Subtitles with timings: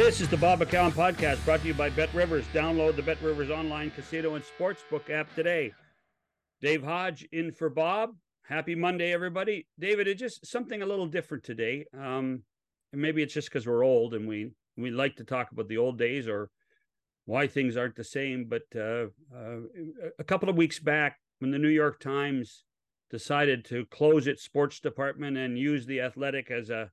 [0.00, 2.46] This is the Bob McCown podcast brought to you by Bet Rivers.
[2.54, 5.74] Download the Bet Rivers online casino and sportsbook app today.
[6.62, 8.14] Dave Hodge in for Bob.
[8.44, 9.66] Happy Monday, everybody.
[9.78, 11.84] David, it's just something a little different today.
[11.94, 12.44] Um,
[12.94, 15.76] and maybe it's just because we're old and we we like to talk about the
[15.76, 16.48] old days or
[17.26, 18.46] why things aren't the same.
[18.48, 19.58] But uh, uh,
[20.18, 22.64] a couple of weeks back, when the New York Times
[23.10, 26.90] decided to close its sports department and use the Athletic as a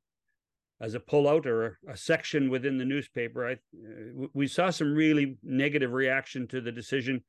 [0.79, 3.47] as a pullout or a section within the newspaper.
[3.47, 7.23] I uh, we saw some really negative reaction to the decision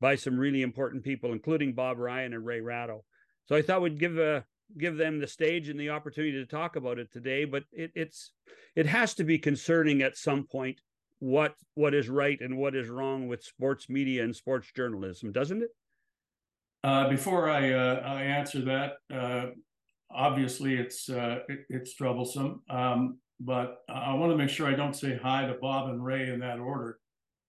[0.00, 3.04] by some really important people, including Bob Ryan and Ray Ratto.
[3.46, 4.40] So I thought we'd give a uh,
[4.78, 7.44] give them the stage and the opportunity to talk about it today.
[7.44, 8.32] But it, it's
[8.74, 10.80] it has to be concerning at some point
[11.18, 15.62] what what is right and what is wrong with sports media and sports journalism, doesn't
[15.62, 15.70] it?
[16.82, 19.46] Uh, before I uh, I answer that, uh,
[20.10, 22.62] obviously it's uh, it, it's troublesome.
[22.70, 26.30] Um, but I want to make sure I don't say hi to Bob and Ray
[26.30, 26.98] in that order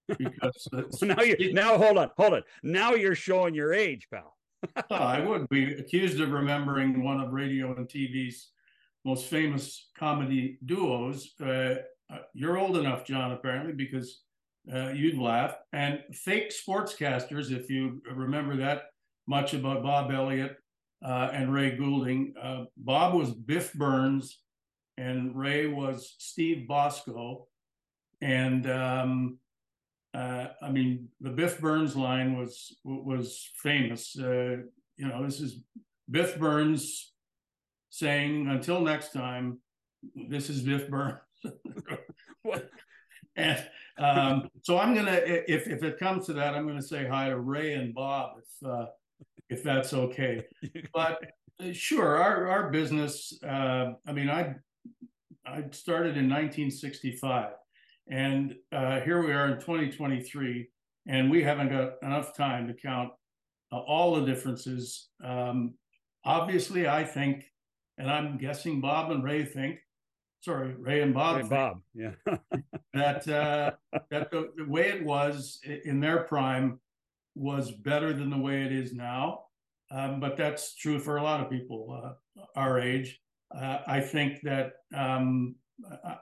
[0.07, 0.67] because
[1.01, 4.35] now you now hold on hold on now you're showing your age, pal.
[4.89, 8.51] oh, I would be accused of remembering one of radio and TV's
[9.03, 11.33] most famous comedy duos.
[11.39, 11.75] Uh,
[12.11, 14.21] uh, you're old enough, John, apparently, because
[14.73, 15.55] uh, you'd laugh.
[15.73, 18.83] And fake sportscasters, if you remember that
[19.27, 20.57] much about Bob Elliott
[21.05, 22.33] uh, and Ray Goulding.
[22.41, 24.39] Uh, Bob was Biff Burns,
[24.97, 27.47] and Ray was Steve Bosco.
[28.21, 29.37] And um,
[30.15, 34.17] uh, I mean, the Biff Burns line was was famous.
[34.17, 34.57] Uh,
[34.97, 35.59] you know, this is
[36.09, 37.13] Biff Burns
[37.91, 39.59] saying, "Until next time,
[40.15, 41.19] this is Biff Burns."
[43.35, 43.63] and
[43.99, 47.37] um, so I'm gonna, if if it comes to that, I'm gonna say hi to
[47.37, 48.37] Ray and Bob.
[48.39, 48.85] If uh,
[49.49, 50.45] if that's okay.
[50.93, 51.19] But
[51.59, 53.37] uh, sure, our our business.
[53.43, 54.55] Uh, I mean, I
[55.45, 57.51] I started in 1965,
[58.09, 60.67] and uh, here we are in 2023,
[61.07, 63.11] and we haven't got enough time to count
[63.71, 65.09] uh, all the differences.
[65.23, 65.75] Um,
[66.25, 67.45] obviously, I think,
[67.97, 69.79] and I'm guessing Bob and Ray think.
[70.41, 71.37] Sorry, Ray and Bob.
[71.37, 72.11] Ray Bob, yeah.
[72.93, 73.71] that uh,
[74.11, 76.79] that the, the way it was in their prime
[77.35, 79.41] was better than the way it is now.
[79.91, 83.19] Um, but that's true for a lot of people uh, our age.
[83.55, 85.55] Uh, I think that um,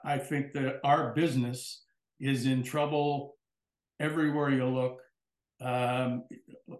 [0.04, 1.82] I think that our business
[2.20, 3.36] is in trouble
[4.00, 5.00] everywhere you look.
[5.60, 6.24] Um,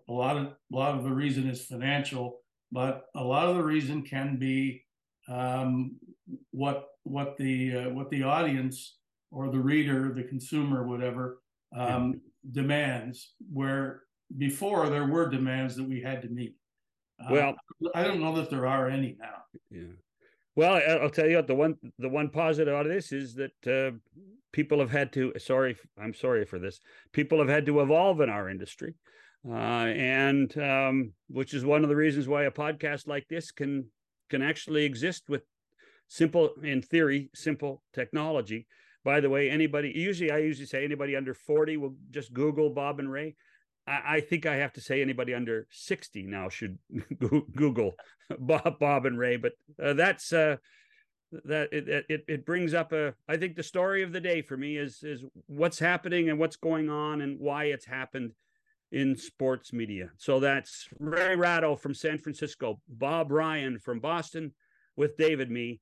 [0.08, 2.40] a lot of a lot of the reason is financial,
[2.70, 4.84] but a lot of the reason can be
[5.28, 5.96] um,
[6.50, 8.98] what what the uh, what the audience
[9.30, 11.40] or the reader, the consumer, whatever,
[11.76, 12.20] um,
[12.52, 13.32] demands.
[13.52, 14.02] Where
[14.36, 16.54] before there were demands that we had to meet.
[17.20, 17.54] Uh, well,
[17.94, 19.44] I don't know that there are any now.
[19.70, 19.94] Yeah.
[20.56, 23.66] Well, I'll tell you what the one the one positive out of this is that
[23.66, 23.96] uh,
[24.52, 25.32] people have had to.
[25.38, 26.80] Sorry, I'm sorry for this.
[27.12, 28.94] People have had to evolve in our industry,
[29.48, 33.86] uh, and um, which is one of the reasons why a podcast like this can
[34.30, 35.42] can actually exist with
[36.08, 38.66] simple, in theory, simple technology.
[39.04, 43.00] By the way, anybody usually I usually say anybody under 40 will just Google Bob
[43.00, 43.34] and Ray.
[43.86, 46.78] I, think I have to say anybody under 60 now should
[47.54, 47.92] Google
[48.38, 49.52] Bob, Bob and Ray, but
[49.82, 50.56] uh, that's uh,
[51.44, 54.56] that it, it it brings up a I think the story of the day for
[54.56, 58.32] me is is what's happening and what's going on and why it's happened
[58.92, 60.10] in sports media.
[60.16, 64.52] So that's Ray Ratto from San Francisco, Bob Ryan from Boston
[64.96, 65.80] with David Me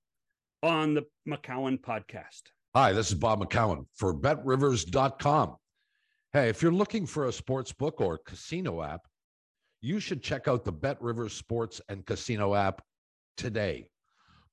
[0.62, 2.42] on the McCown podcast.
[2.74, 5.56] Hi, this is Bob McCown for betrivers.com.
[6.34, 9.06] Hey, if you're looking for a sports book or casino app,
[9.82, 12.80] you should check out the Bet Rivers Sports and Casino app
[13.36, 13.90] today.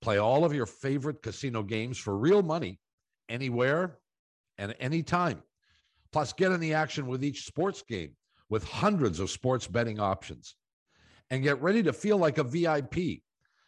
[0.02, 2.82] Play all of your favorite casino games for real money
[3.30, 4.00] anywhere
[4.58, 5.42] and anytime.
[6.12, 8.12] Plus, get in the action with each sports game
[8.50, 10.58] with hundreds of sports betting options.
[11.30, 13.22] And get ready to feel like a VIP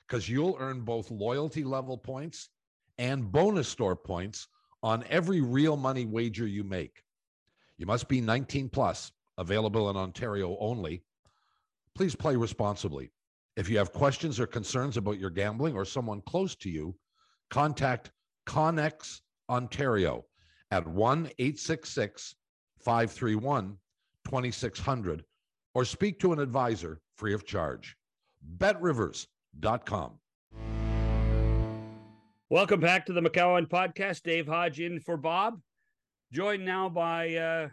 [0.06, 2.50] because you'll earn both loyalty level points
[2.98, 4.50] and bonus store points
[4.84, 7.02] on every real money wager you make.
[7.82, 11.02] You must be 19 plus, available in Ontario only.
[11.96, 13.10] Please play responsibly.
[13.58, 16.96] If you have questions or concerns about your gambling or someone close to you,
[17.50, 18.12] contact
[18.46, 20.26] Connex Ontario
[20.70, 22.36] at 1 866
[22.78, 23.80] 531
[24.26, 25.26] 2600
[25.74, 27.98] or speak to an advisor free of charge.
[28.60, 30.20] BetRivers.com.
[32.52, 34.22] Welcome back to the McCown podcast.
[34.22, 35.60] Dave Hodge in for Bob
[36.32, 37.70] joined now by uh,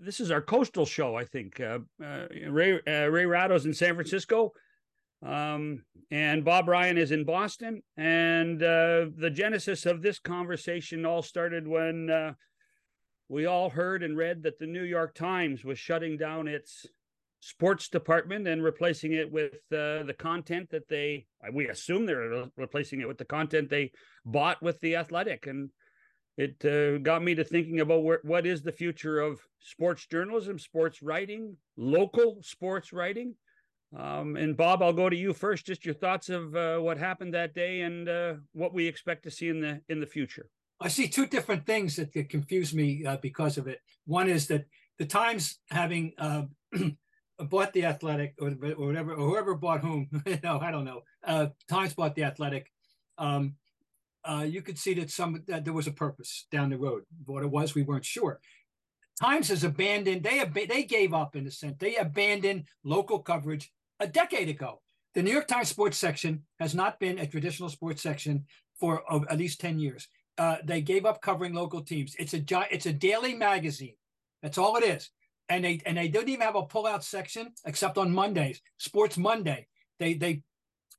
[0.00, 1.60] this is our coastal show, I think.
[1.60, 4.52] Uh, uh, Ray uh, Ray Ratto's in San Francisco.
[5.24, 7.82] Um, and Bob Ryan is in Boston.
[7.96, 12.32] And uh, the genesis of this conversation all started when uh,
[13.28, 16.86] we all heard and read that the New York Times was shutting down its
[17.40, 23.00] sports department and replacing it with uh, the content that they we assume they're replacing
[23.00, 23.90] it with the content they
[24.24, 25.70] bought with the athletic and
[26.36, 30.58] it uh, got me to thinking about where, what is the future of sports journalism
[30.58, 33.34] sports writing local sports writing
[33.96, 37.34] um, and bob i'll go to you first just your thoughts of uh, what happened
[37.34, 40.48] that day and uh, what we expect to see in the in the future
[40.80, 44.64] i see two different things that, confuse me uh, because of it one is that
[44.98, 46.42] the times having uh,
[47.38, 50.08] bought the Athletic or, or whatever, or whoever bought whom.
[50.42, 51.02] no, I don't know.
[51.24, 52.70] Uh, Times bought the Athletic.
[53.18, 53.54] Um,
[54.24, 57.02] uh, you could see that some that there was a purpose down the road.
[57.24, 58.40] What it was, we weren't sure.
[59.20, 60.22] Times has abandoned.
[60.22, 61.76] They ab- they gave up in a sense.
[61.78, 64.80] They abandoned local coverage a decade ago.
[65.14, 68.46] The New York Times sports section has not been a traditional sports section
[68.80, 70.08] for uh, at least ten years.
[70.38, 72.16] Uh, they gave up covering local teams.
[72.18, 73.96] It's a it's a daily magazine.
[74.42, 75.10] That's all it is
[75.52, 78.60] and they and they didn't even have a pull-out section except on Mondays.
[78.78, 79.66] Sports Monday,
[79.98, 80.42] they they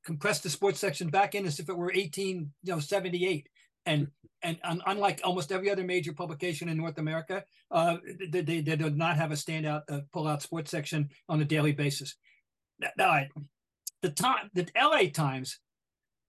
[0.04, 3.48] compressed the sports section back in as if it were 18, you know, 78.
[3.86, 4.08] And
[4.44, 7.98] and unlike almost every other major publication in North America, uh,
[8.30, 11.72] they, they, they did not have a standout uh, pull-out sports section on a daily
[11.72, 12.16] basis.
[12.98, 13.24] Now,
[14.02, 15.60] the time, the LA Times,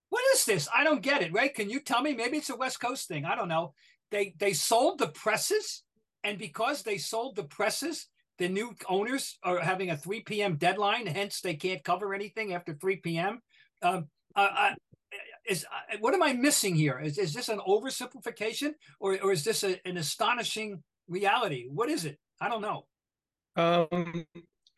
[0.09, 0.69] what is this?
[0.73, 1.33] I don't get it.
[1.33, 1.53] Right?
[1.53, 2.13] Can you tell me?
[2.13, 3.25] Maybe it's a West Coast thing.
[3.25, 3.73] I don't know.
[4.11, 5.83] They they sold the presses,
[6.23, 8.07] and because they sold the presses,
[8.37, 10.55] the new owners are having a 3 p.m.
[10.55, 13.41] deadline, hence they can't cover anything after 3 p.m.
[13.81, 14.71] Um, uh,
[15.47, 16.99] is uh, what am I missing here?
[16.99, 21.67] Is, is this an oversimplification or, or is this a, an astonishing reality?
[21.69, 22.17] What is it?
[22.41, 22.85] I don't know.
[23.55, 24.25] Um,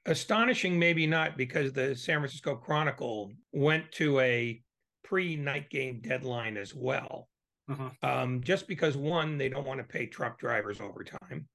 [0.05, 4.61] astonishing, maybe not, because the San Francisco Chronicle went to a
[5.03, 7.27] pre-night game deadline as well.
[7.69, 7.89] Uh-huh.
[8.03, 11.47] Um, just because one, they don't want to pay truck drivers overtime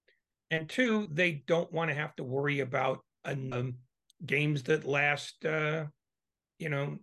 [0.53, 3.75] and two, they don't want to have to worry about um,
[4.25, 5.87] games that last, uh,
[6.59, 6.99] you know,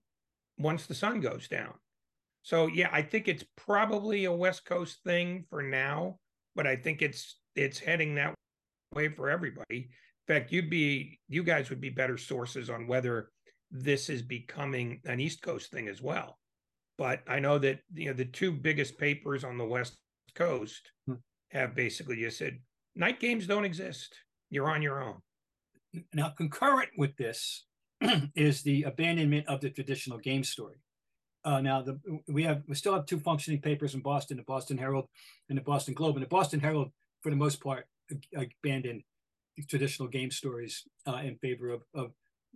[0.59, 1.73] once the sun goes down.
[2.43, 6.19] So yeah, I think it's probably a West Coast thing for now,
[6.55, 8.33] but I think it's it's heading that
[8.93, 9.89] way for everybody.
[10.27, 13.31] In fact, you'd be you guys would be better sources on whether
[13.71, 16.37] this is becoming an East Coast thing as well.
[16.97, 19.97] But I know that you know the two biggest papers on the West
[20.35, 21.15] Coast hmm.
[21.51, 22.59] have basically just said
[22.95, 24.15] night games don't exist.
[24.49, 25.17] You're on your own.
[26.13, 27.65] Now, concurrent with this
[28.35, 30.81] is the abandonment of the traditional game story.
[31.43, 34.77] Uh, now, the, we have we still have two functioning papers in Boston: the Boston
[34.77, 35.07] Herald
[35.49, 36.15] and the Boston Globe.
[36.15, 36.91] And the Boston Herald,
[37.21, 37.87] for the most part,
[38.35, 39.03] abandoned
[39.67, 42.11] traditional game stories uh, in favor of, of,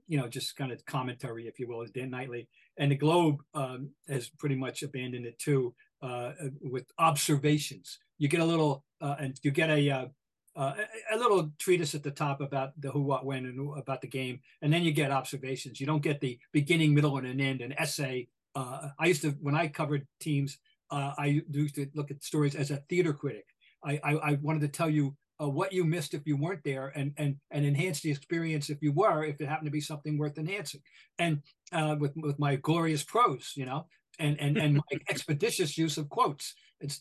[0.08, 2.48] you know, just kind of commentary, if you will, Dan Nightly.
[2.78, 6.32] And the Globe um, has pretty much abandoned it too, uh,
[6.62, 8.00] with observations.
[8.18, 10.10] You get a little, uh, and you get a
[10.56, 10.74] uh,
[11.12, 14.02] a, a, little treatise at the top about the who, what, when, and who, about
[14.02, 15.80] the game, and then you get observations.
[15.80, 18.28] You don't get the beginning, middle, and an end, an essay.
[18.56, 20.58] Uh, I used to when I covered teams,
[20.92, 23.46] uh, I used to look at stories as a theater critic.
[23.84, 26.94] I, I, I wanted to tell you uh, what you missed if you weren't there,
[26.96, 30.18] and and and enhance the experience if you were, if it happened to be something
[30.18, 30.82] worth enhancing.
[31.18, 31.42] And
[31.72, 33.88] uh, with with my glorious prose, you know,
[34.20, 36.54] and and and my expeditious use of quotes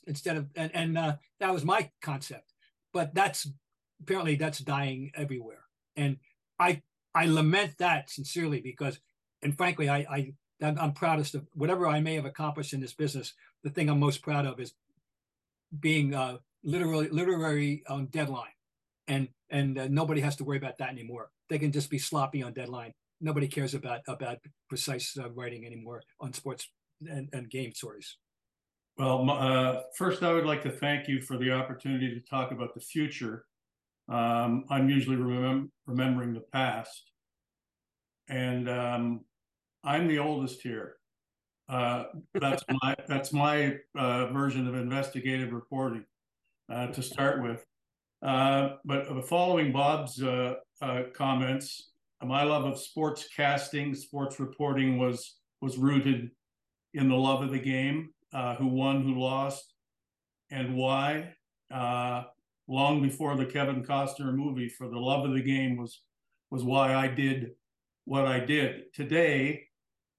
[0.06, 2.51] instead of and and uh, that was my concept
[2.92, 3.48] but that's
[4.00, 5.64] apparently that's dying everywhere.
[5.96, 6.18] And
[6.58, 6.82] I
[7.14, 8.98] I lament that sincerely because,
[9.42, 10.32] and frankly, I, I
[10.62, 13.34] I'm proudest of whatever I may have accomplished in this business.
[13.64, 14.74] The thing I'm most proud of is
[15.78, 18.56] being uh, literally literary on deadline,
[19.08, 21.30] and and uh, nobody has to worry about that anymore.
[21.48, 22.92] They can just be sloppy on deadline.
[23.20, 26.68] Nobody cares about about precise uh, writing anymore on sports
[27.08, 28.16] and, and game stories.
[28.98, 32.74] Well, uh, first, I would like to thank you for the opportunity to talk about
[32.74, 33.46] the future.
[34.08, 37.10] Um, I'm usually remem- remembering the past,
[38.28, 39.24] and um,
[39.82, 40.96] I'm the oldest here.
[41.68, 46.04] Uh, that's my that's my uh, version of investigative reporting
[46.70, 47.64] uh, to start with.
[48.20, 50.54] Uh, but following Bob's uh,
[51.14, 56.30] comments, my love of sports casting, sports reporting was was rooted
[56.92, 59.74] in the love of the game uh, who won, who lost,
[60.50, 61.34] and why.
[61.72, 62.24] Uh,
[62.68, 66.02] long before the Kevin Costner movie, for the love of the game was
[66.50, 67.52] was why I did
[68.04, 68.92] what I did.
[68.92, 69.64] Today,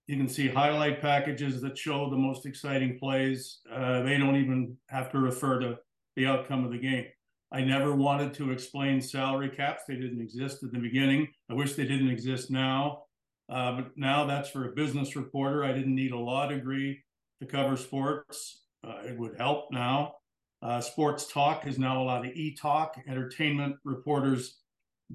[0.08, 3.60] you can see highlight packages that show the most exciting plays.
[3.72, 5.78] Uh, they don't even have to refer to
[6.16, 7.06] the outcome of the game.
[7.52, 9.84] I never wanted to explain salary caps.
[9.88, 11.28] They didn't exist at the beginning.
[11.52, 13.04] I wish they didn't exist now.
[13.48, 15.64] Uh, but now that's for a business reporter.
[15.64, 17.03] I didn't need a law degree
[17.44, 18.64] to cover sports.
[18.86, 20.14] Uh, it would help now.
[20.62, 22.96] Uh, sports talk is now a lot of e-talk.
[23.08, 24.60] Entertainment reporters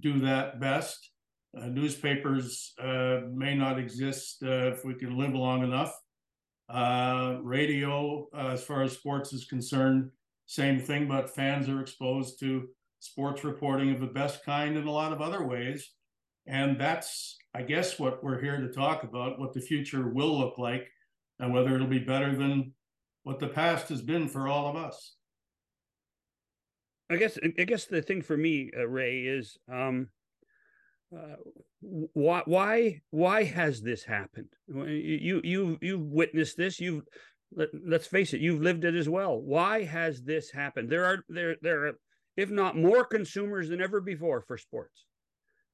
[0.01, 1.11] do that best.
[1.59, 5.99] Uh, newspapers uh, may not exist uh, if we can live long enough.
[6.69, 10.11] Uh, radio, as far as sports is concerned,
[10.45, 12.69] same thing, but fans are exposed to
[13.01, 15.93] sports reporting of the best kind in a lot of other ways.
[16.47, 20.59] And that's, I guess, what we're here to talk about what the future will look
[20.59, 20.89] like
[21.39, 22.73] and whether it'll be better than
[23.23, 25.17] what the past has been for all of us.
[27.11, 30.09] I guess I guess the thing for me, uh, Ray, is um,
[31.17, 31.37] uh,
[31.81, 34.53] why why why has this happened?
[34.69, 36.81] You you you've witnessed this.
[36.81, 37.05] You've
[37.55, 39.41] let, us face it, you've lived it as well.
[39.41, 40.91] Why has this happened?
[40.91, 41.93] There are there there are
[42.37, 45.07] if not more consumers than ever before for sports,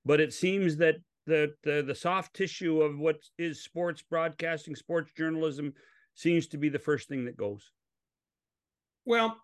[0.04, 5.12] but it seems that the the, the soft tissue of what is sports broadcasting, sports
[5.16, 5.72] journalism,
[6.14, 7.72] seems to be the first thing that goes.
[9.04, 9.36] Well,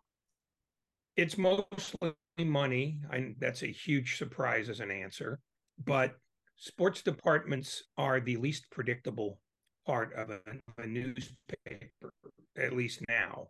[1.16, 3.00] it's mostly money.
[3.10, 5.40] I, that's a huge surprise as an answer
[5.84, 6.16] but
[6.56, 9.40] sports departments are the least predictable
[9.86, 10.40] part of a,
[10.78, 12.12] a, newspaper,
[12.56, 13.48] at least now.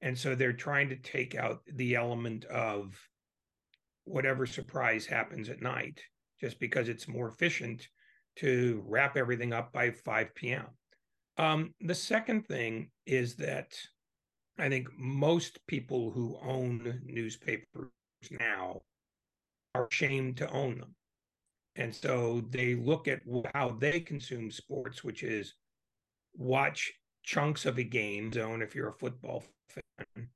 [0.00, 2.98] And so they're trying to take out the element of
[4.04, 6.00] whatever surprise happens at night,
[6.40, 7.88] just because it's more efficient
[8.36, 10.66] to wrap everything up by 5 p.m.
[11.36, 13.76] Um, the second thing is that
[14.58, 17.90] I think most people who own newspapers
[18.30, 18.82] now
[19.74, 20.94] are ashamed to own them.
[21.76, 23.20] And so they look at
[23.54, 25.54] how they consume sports, which is
[26.34, 26.92] watch
[27.22, 30.28] chunks of a game zone if you're a football fan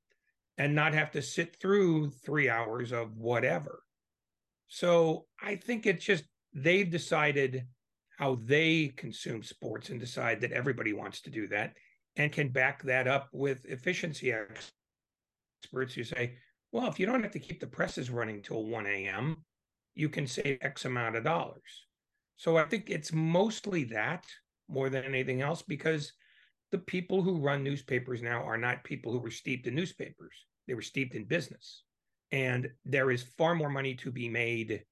[0.57, 3.83] and not have to sit through three hours of whatever.
[4.73, 7.67] So I think it's just they've decided
[8.17, 11.73] how they consume sports and decide that everybody wants to do that
[12.15, 16.37] and can back that up with efficiency experts who say,
[16.71, 19.45] well, if you don't have to keep the presses running till 1 a.m.,
[19.93, 21.85] you can save X amount of dollars.
[22.37, 24.25] So I think it's mostly that
[24.67, 26.13] more than anything else because
[26.71, 30.33] the people who run newspapers now are not people who were steeped in newspapers.
[30.67, 31.83] They were steeped in business.
[32.33, 34.83] And there is far more money to be made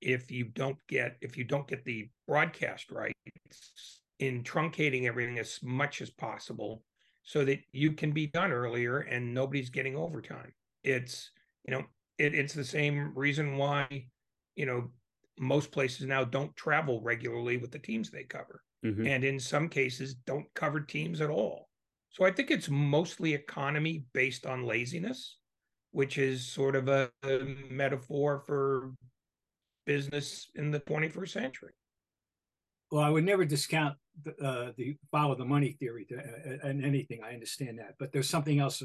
[0.00, 5.60] if you don't get if you don't get the broadcast rights in truncating everything as
[5.62, 6.82] much as possible
[7.22, 10.52] so that you can be done earlier and nobody's getting overtime.
[10.82, 11.30] It's
[11.64, 11.84] you know
[12.18, 14.08] it, it's the same reason why
[14.56, 14.90] you know,
[15.38, 18.62] most places now don't travel regularly with the teams they cover.
[18.84, 19.06] Mm-hmm.
[19.06, 21.68] And in some cases, don't cover teams at all.
[22.10, 25.36] So I think it's mostly economy based on laziness,
[25.96, 27.38] which is sort of a, a
[27.70, 28.92] metaphor for
[29.86, 31.72] business in the 21st century.
[32.92, 36.84] Well, I would never discount the, uh, the follow the money theory to, uh, and
[36.84, 37.20] anything.
[37.24, 38.82] I understand that, but there's something else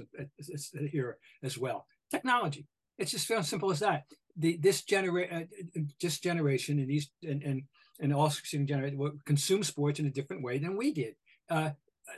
[0.90, 1.86] here as well.
[2.10, 2.66] Technology.
[2.98, 4.06] It's just as simple as that
[4.38, 7.64] the this generation, uh, generation, and these and and
[8.00, 11.16] and all succeeding generation consume sports in a different way than we did.
[11.50, 11.72] Uh,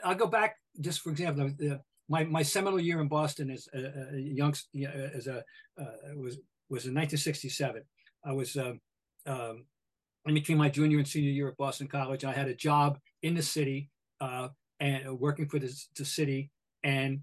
[0.03, 4.15] I'll go back just for example, the, my my seminal year in Boston as a,
[4.15, 4.53] a young
[5.15, 5.43] as a
[5.79, 6.37] uh, was
[6.69, 7.81] was in 1967.
[8.25, 8.79] I was um,
[9.25, 9.65] um,
[10.25, 12.25] in between my junior and senior year at Boston College.
[12.25, 13.89] I had a job in the city
[14.21, 16.51] uh, and working for the, the city,
[16.83, 17.21] and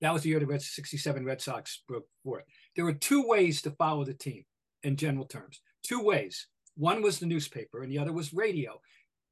[0.00, 2.44] that was the year the Red 67 Red Sox broke forth.
[2.74, 4.44] There were two ways to follow the team
[4.82, 5.60] in general terms.
[5.82, 6.46] Two ways.
[6.76, 8.80] One was the newspaper, and the other was radio.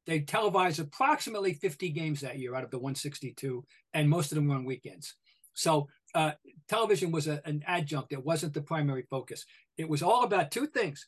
[0.06, 3.64] They televised approximately 50 games that year out of the 162,
[3.94, 5.14] and most of them were on weekends.
[5.54, 6.32] So uh,
[6.68, 8.12] television was a, an adjunct.
[8.12, 9.44] It wasn't the primary focus.
[9.76, 11.06] It was all about two things: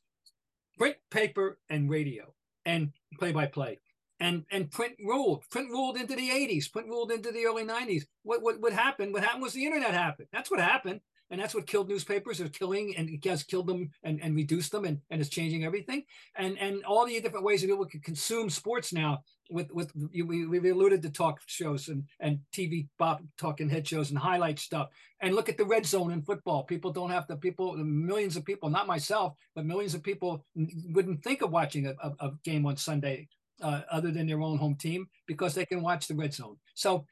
[0.78, 2.34] print, paper, and radio,
[2.64, 3.80] and play-by-play.
[4.20, 5.42] And and print ruled.
[5.50, 6.70] Print ruled into the 80s.
[6.70, 8.04] Print ruled into the early 90s.
[8.22, 9.12] What what what happened?
[9.12, 10.28] What happened was the internet happened.
[10.32, 11.00] That's what happened
[11.32, 14.84] and that's what killed newspapers are killing and has killed them and, and reduced them
[14.84, 16.04] and, and is changing everything.
[16.36, 20.46] And and all the different ways that people can consume sports now with with we,
[20.46, 24.90] we alluded to talk shows and and tv pop talking head shows and highlight stuff.
[25.20, 26.64] And look at the red zone in football.
[26.64, 31.24] People don't have to people millions of people not myself but millions of people wouldn't
[31.24, 33.26] think of watching a, a, a game on sunday
[33.62, 36.56] uh, other than their own home team because they can watch the red zone.
[36.74, 37.06] So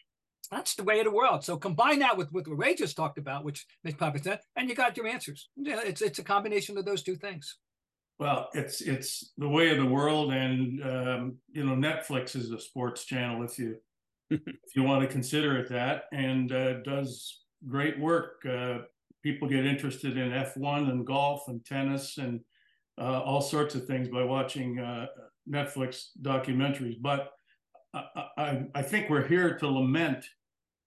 [0.50, 1.44] that's the way of the world.
[1.44, 4.68] So combine that with, with what Ray just talked about, which makes perfect sense, and
[4.68, 5.48] you got your answers.
[5.56, 7.56] Yeah, it's it's a combination of those two things.
[8.18, 12.58] Well, it's it's the way of the world, and um, you know Netflix is a
[12.58, 13.76] sports channel if you
[14.30, 18.44] if you want to consider it that, and uh, does great work.
[18.44, 18.78] Uh,
[19.22, 22.40] people get interested in F1 and golf and tennis and
[22.98, 25.06] uh, all sorts of things by watching uh,
[25.48, 26.96] Netflix documentaries.
[27.00, 27.30] But
[27.92, 30.24] I, I, think we're here to lament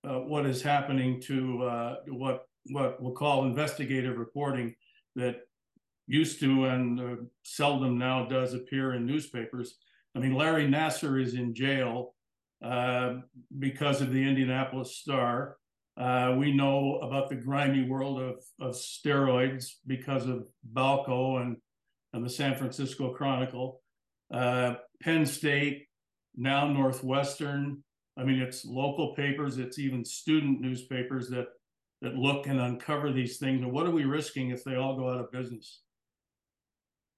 [0.08, 4.74] uh, what is happening to uh, what what we'll call investigative reporting
[5.16, 5.42] that
[6.08, 9.76] used to and uh, seldom now does appear in newspapers.
[10.16, 12.14] I mean, Larry Nassar is in jail
[12.64, 13.16] uh,
[13.60, 15.58] because of the Indianapolis Star.
[15.96, 21.58] Uh, we know about the grimy world of, of steroids because of Balco and,
[22.14, 23.82] and the San Francisco Chronicle.
[24.34, 25.88] Uh, Penn State,
[26.36, 27.84] now Northwestern.
[28.18, 31.48] I mean, it's local papers, it's even student newspapers that
[32.02, 33.62] that look and uncover these things.
[33.62, 35.80] And what are we risking if they all go out of business?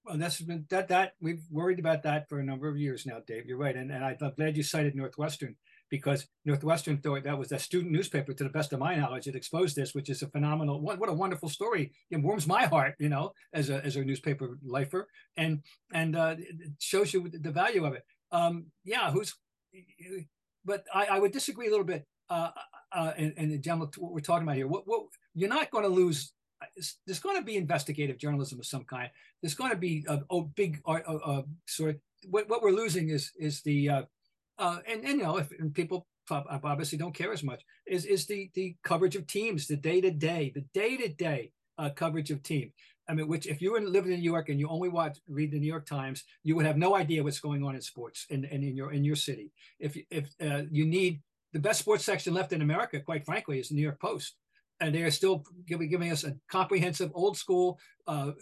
[0.04, 3.18] Well, that's been that that we've worried about that for a number of years now,
[3.26, 3.46] Dave.
[3.46, 5.56] You're right, and and I'm glad you cited Northwestern
[5.90, 9.36] because Northwestern thought that was a student newspaper, to the best of my knowledge, it
[9.36, 10.80] exposed this, which is a phenomenal.
[10.80, 11.92] What, what a wonderful story!
[12.10, 16.36] It warms my heart, you know, as a as a newspaper lifer, and and uh,
[16.38, 18.04] it shows you the value of it.
[18.32, 19.34] Um, yeah, who's,
[20.64, 22.06] but I, I would disagree a little bit.
[22.28, 22.50] Uh,
[22.92, 24.66] uh, and, and general, what we're talking about here.
[24.66, 26.32] What what you're not going to lose.
[27.06, 29.10] There's going to be investigative journalism of some kind.
[29.42, 31.96] There's going to be a, a big uh, uh, sort of
[32.30, 34.02] what, what we're losing is is the uh,
[34.58, 38.50] uh, and, and you know, if people obviously don't care as much, is is the
[38.54, 41.52] the coverage of teams, the day to day, the day to day
[41.94, 42.72] coverage of team.
[43.08, 45.52] I mean, which if you were living in New York and you only watch read
[45.52, 48.44] the New York Times, you would have no idea what's going on in sports and
[48.44, 49.52] in, in, in, your in your city.
[49.78, 51.22] If if uh, you need
[51.52, 54.34] the best sports section left in America, quite frankly, is the New York Post,
[54.80, 58.32] and they are still giving giving us a comprehensive, old school uh,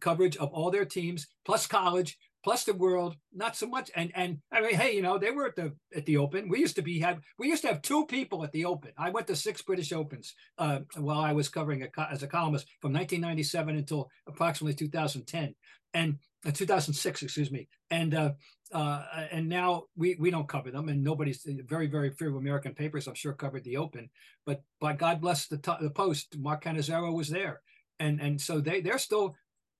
[0.00, 3.90] coverage of all their teams, plus college, plus the world, not so much.
[3.96, 6.48] And and I mean, hey, you know, they were at the at the Open.
[6.48, 8.92] We used to be have we used to have two people at the Open.
[8.96, 12.66] I went to six British Opens uh, while I was covering a, as a columnist
[12.80, 15.54] from 1997 until approximately 2010
[15.94, 17.68] and uh, 2006, excuse me.
[17.90, 18.32] And uh,
[18.72, 23.06] uh, and now we we don't cover them, and nobody's very very few American papers
[23.06, 24.10] I'm sure covered the Open.
[24.44, 27.62] But by God bless the the Post, Mark Cannizzaro was there,
[27.98, 29.34] and and so they they're still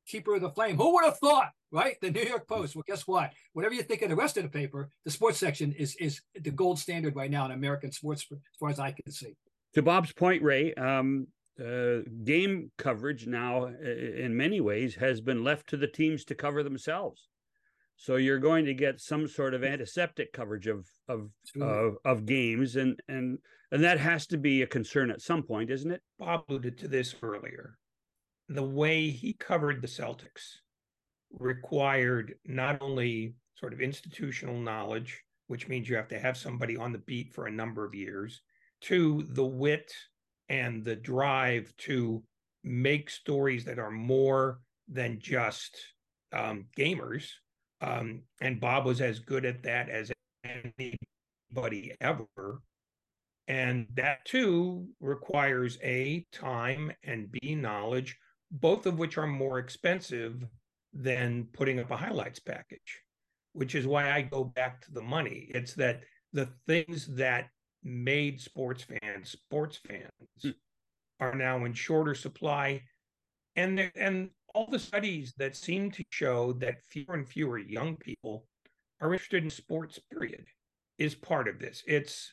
[0.06, 0.76] keeper of the flame.
[0.76, 1.96] Who would have thought, right?
[2.00, 2.76] The New York Post.
[2.76, 3.32] Well, guess what?
[3.52, 6.50] Whatever you think of the rest of the paper, the sports section is is the
[6.50, 9.36] gold standard right now in American sports, as far as I can see.
[9.74, 11.26] To Bob's point, Ray, um,
[11.60, 16.62] uh, game coverage now, in many ways, has been left to the teams to cover
[16.62, 17.28] themselves.
[17.96, 22.76] So you're going to get some sort of antiseptic coverage of of of, of games,
[22.76, 23.38] and and
[23.72, 26.02] and that has to be a concern at some point, isn't it?
[26.20, 27.76] Bob alluded to this earlier
[28.48, 30.58] the way he covered the Celtics
[31.38, 36.92] required not only sort of institutional knowledge, which means you have to have somebody on
[36.92, 38.42] the beat for a number of years,
[38.82, 39.92] to the wit
[40.48, 42.22] and the drive to
[42.62, 45.76] make stories that are more than just
[46.32, 47.28] um, gamers.
[47.80, 50.10] Um, and Bob was as good at that as
[50.44, 52.62] anybody ever.
[53.46, 58.16] And that too requires A, time, and B, knowledge
[58.54, 60.44] both of which are more expensive
[60.94, 63.00] than putting up a highlights package,
[63.52, 65.50] which is why I go back to the money.
[65.54, 66.02] It's that
[66.32, 67.48] the things that
[67.84, 70.10] made sports fans sports fans
[70.42, 70.54] mm.
[71.20, 72.80] are now in shorter supply
[73.56, 78.46] and and all the studies that seem to show that fewer and fewer young people
[79.00, 80.46] are interested in sports period
[80.98, 82.32] is part of this it's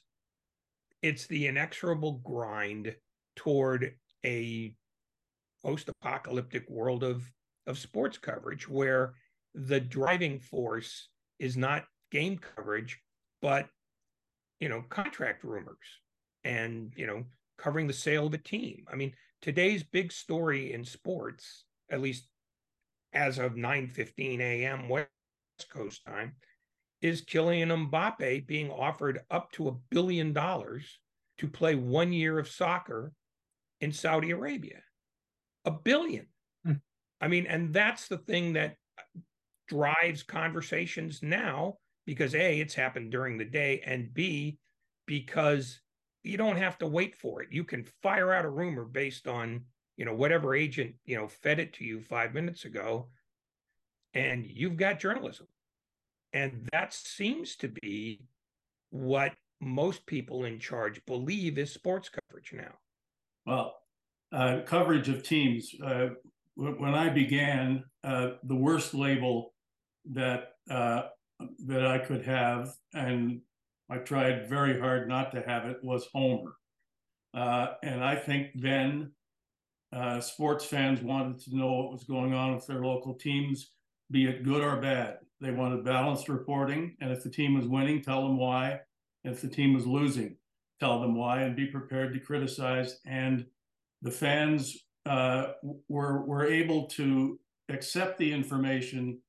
[1.02, 2.96] it's the inexorable grind
[3.36, 3.94] toward
[4.26, 4.74] a
[5.64, 7.30] post-apocalyptic world of
[7.72, 9.14] of sports coverage where
[9.56, 13.00] the driving force is not game coverage
[13.42, 13.68] but
[14.60, 15.78] you know contract rumors
[16.44, 17.24] and you know
[17.58, 22.28] covering the sale of a team i mean today's big story in sports at least
[23.14, 24.88] as of 9:15 a.m.
[24.88, 25.10] West
[25.70, 26.34] Coast time
[27.02, 31.00] is Kylian Mbappe being offered up to a billion dollars
[31.40, 33.12] to play one year of soccer
[33.82, 34.82] in Saudi Arabia
[35.66, 36.26] a billion.
[37.22, 38.76] I mean, and that's the thing that
[39.68, 44.58] drives conversations now because A, it's happened during the day, and B,
[45.06, 45.80] because
[46.24, 47.50] you don't have to wait for it.
[47.52, 49.62] You can fire out a rumor based on,
[49.98, 53.08] you know, whatever agent, you know, fed it to you five minutes ago,
[54.14, 55.48] and you've got journalism.
[56.34, 58.22] And that seems to be
[58.90, 62.74] what most people in charge believe is sports coverage now.
[63.46, 63.76] Well,
[64.32, 65.74] uh, coverage of teams.
[65.84, 66.10] Uh,
[66.56, 69.54] when I began, uh, the worst label
[70.12, 71.04] that uh,
[71.68, 73.42] that I could have, and
[73.90, 76.54] I tried very hard not to have it, was Homer.
[77.34, 79.12] Uh, and I think then
[80.20, 83.72] sports fans wanted to know what was going on with their local teams,
[84.12, 85.18] be it good or bad.
[85.42, 86.96] They wanted balanced reporting.
[87.02, 88.82] And if the team was winning, tell them why.
[89.24, 90.38] If the team was losing,
[90.80, 93.00] tell them why and be prepared to criticize.
[93.06, 93.46] And
[94.02, 95.54] the fans uh,
[95.88, 99.20] were, were able to accept the information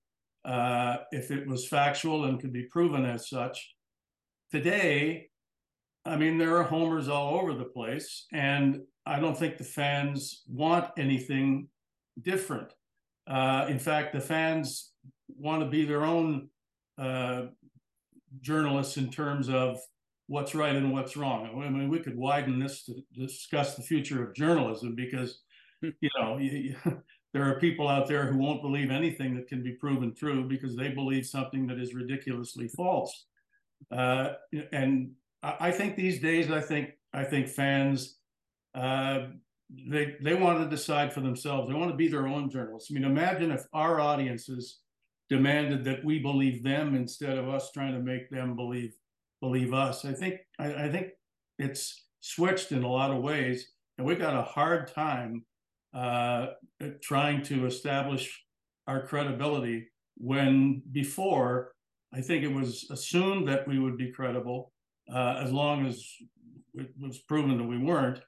[0.45, 3.75] uh, if it was factual and could be proven as such.
[4.51, 5.29] Today,
[6.05, 10.43] I mean, there are homers all over the place, and I don't think the fans
[10.49, 11.69] want anything
[12.21, 12.73] different.
[13.27, 14.93] Uh, in fact, the fans
[15.39, 16.49] want to be their own
[16.99, 17.43] uh,
[18.41, 19.79] journalists in terms of
[20.27, 21.63] what's right and what's wrong.
[21.63, 25.41] I mean, we could widen this to discuss the future of journalism because,
[25.83, 26.77] you know, you,
[27.33, 30.77] there are people out there who won't believe anything that can be proven true because
[30.77, 33.27] they believe something that is ridiculously false.
[33.90, 34.35] Uh,
[34.73, 38.18] and I think these days, I think I think fans
[38.75, 39.27] uh,
[39.71, 41.68] they they want to decide for themselves.
[41.68, 42.90] They want to be their own journalists.
[42.90, 44.81] I mean, imagine if our audiences
[45.29, 48.95] demanded that we believe them instead of us trying to make them believe
[49.40, 50.05] believe us.
[50.05, 51.09] I think I, I think
[51.59, 55.45] it's switched in a lot of ways, and we've got a hard time
[55.94, 56.46] uh,
[57.02, 58.44] trying to establish
[58.87, 61.72] our credibility when before
[62.14, 64.72] I think it was assumed that we would be credible
[65.12, 66.05] uh, as long as
[66.74, 68.20] it was proven that we weren't.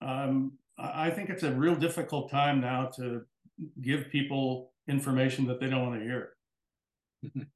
[0.00, 3.22] Um, I think it's a real difficult time now to
[3.80, 6.32] give people information that they don't want to hear.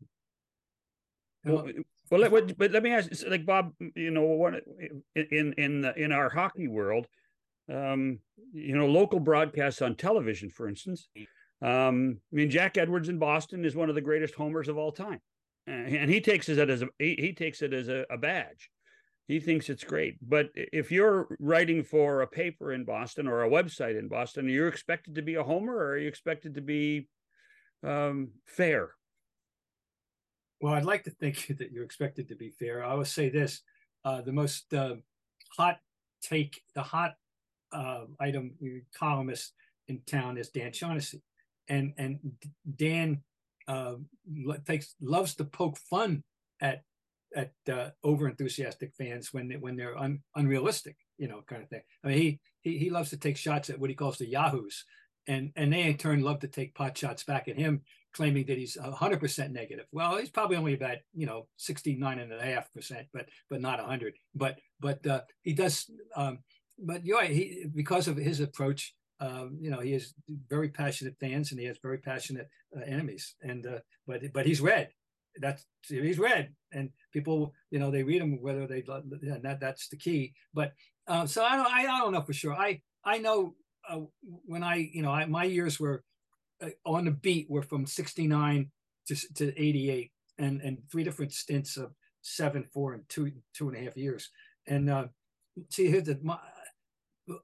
[1.44, 1.68] well,
[2.10, 4.50] well, let, but let me ask, like Bob, you know,
[5.14, 7.06] in in in our hockey world,
[7.70, 8.18] um,
[8.52, 11.09] you know, local broadcasts on television, for instance.
[11.62, 14.92] Um, I mean, Jack Edwards in Boston is one of the greatest homers of all
[14.92, 15.20] time,
[15.66, 18.70] and he takes it as a he, he takes it as a, a badge.
[19.28, 20.16] He thinks it's great.
[20.20, 24.50] But if you're writing for a paper in Boston or a website in Boston, are
[24.50, 27.09] you expected to be a homer, or are you expected to be
[27.85, 28.90] um, fair?
[30.61, 32.85] Well, I'd like to think that you're expected to be fair.
[32.85, 33.61] I will say this:
[34.04, 34.96] uh, the most uh,
[35.56, 35.78] hot
[36.22, 37.14] take, the hot
[37.72, 38.52] uh, item
[38.96, 39.52] columnist
[39.88, 41.22] in town is Dan Shaughnessy,
[41.68, 42.18] and and
[42.76, 43.22] Dan
[43.68, 43.94] uh,
[44.66, 46.22] takes loves to poke fun
[46.61, 46.83] at
[47.35, 51.68] at uh, over enthusiastic fans when they, when they're un, unrealistic, you know, kind of
[51.68, 51.83] thing.
[52.04, 54.85] I mean, he, he he loves to take shots at what he calls the yahoos,
[55.26, 58.59] and and they in turn love to take pot shots back at him, claiming that
[58.59, 59.87] he's 100% negative.
[59.92, 63.78] Well, he's probably only about you know 69 and a half percent, but but not
[63.78, 64.14] 100.
[64.35, 65.90] But but uh, he does.
[66.16, 66.38] Um,
[66.83, 67.23] but you're.
[67.25, 70.14] He because of his approach, um, you know, he has
[70.49, 73.35] very passionate fans and he has very passionate uh, enemies.
[73.43, 74.88] And uh, but but he's read.
[75.40, 78.83] That's he's read, and people, you know, they read him whether they
[79.23, 80.33] and that that's the key.
[80.53, 80.73] But
[81.07, 82.55] um, so I don't I, I don't know for sure.
[82.55, 83.55] I I know
[83.88, 86.03] uh, when I you know I, my years were
[86.62, 88.71] uh, on the beat were from '69
[89.07, 93.77] to to '88, and and three different stints of seven, four, and two two and
[93.77, 94.31] a half years.
[94.66, 95.07] And uh,
[95.69, 96.38] see, here's the my,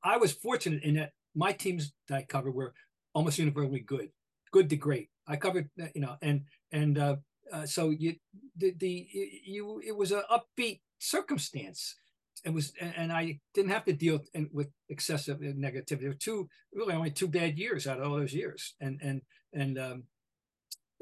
[0.03, 2.75] I was fortunate in that my teams that I covered were
[3.14, 4.11] almost universally good,
[4.53, 5.11] good to great.
[5.27, 7.16] I covered, uh, you know, and and uh,
[7.53, 8.16] uh, so you
[8.57, 9.07] the, the
[9.44, 11.96] you it was an upbeat circumstance.
[12.44, 14.20] It was, and I didn't have to deal
[14.53, 16.01] with excessive negativity.
[16.01, 19.22] There were two, really only two bad years out of all those years, and and
[19.53, 20.05] and um,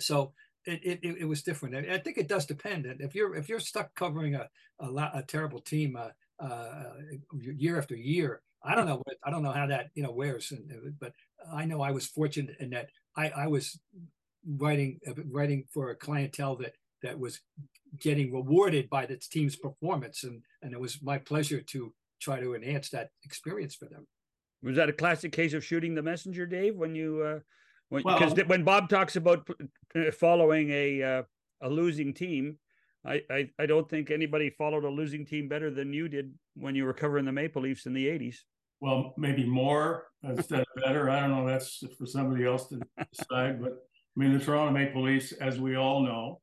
[0.01, 0.33] so
[0.65, 1.75] it, it, it was different.
[1.75, 2.87] I think it does depend.
[3.01, 6.11] If you're if you're stuck covering a a, a terrible team uh,
[6.43, 6.93] uh,
[7.43, 10.53] year after year, I don't know what I don't know how that you know wears,
[10.99, 11.13] but
[11.53, 13.79] I know I was fortunate in that I, I was
[14.47, 16.73] writing uh, writing for a clientele that
[17.03, 17.41] that was
[18.01, 22.55] getting rewarded by the team's performance, and and it was my pleasure to try to
[22.55, 24.07] enhance that experience for them.
[24.63, 26.75] Was that a classic case of shooting the messenger, Dave?
[26.75, 27.41] When you uh,
[27.91, 29.47] when because well, when Bob talks about
[29.95, 31.23] uh, following a uh,
[31.61, 32.57] a losing team,
[33.05, 36.75] I, I I don't think anybody followed a losing team better than you did when
[36.75, 38.39] you were covering the Maple Leafs in the '80s
[38.85, 41.09] well, maybe more instead of better.
[41.09, 41.47] I don't know.
[41.47, 43.63] That's for somebody else to decide.
[43.63, 46.43] But I mean, the Toronto Maple Leafs, as we all know,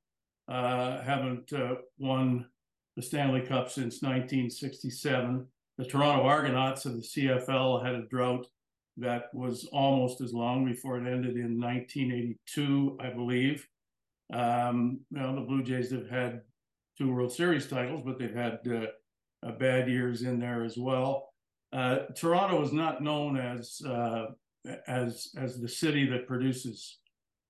[0.52, 2.48] uh, haven't uh, won
[2.96, 5.46] the Stanley Cup since 1967.
[5.78, 8.48] The Toronto Argonauts of the CFL had a drought
[8.98, 13.68] that was almost as long before it ended in 1982, I believe.
[14.34, 16.42] Um, you the Blue Jays have had
[16.98, 21.31] two World Series titles, but they've had uh, bad years in there as well.
[21.74, 24.26] Uh, Toronto is not known as uh,
[24.88, 27.00] as as the city that produces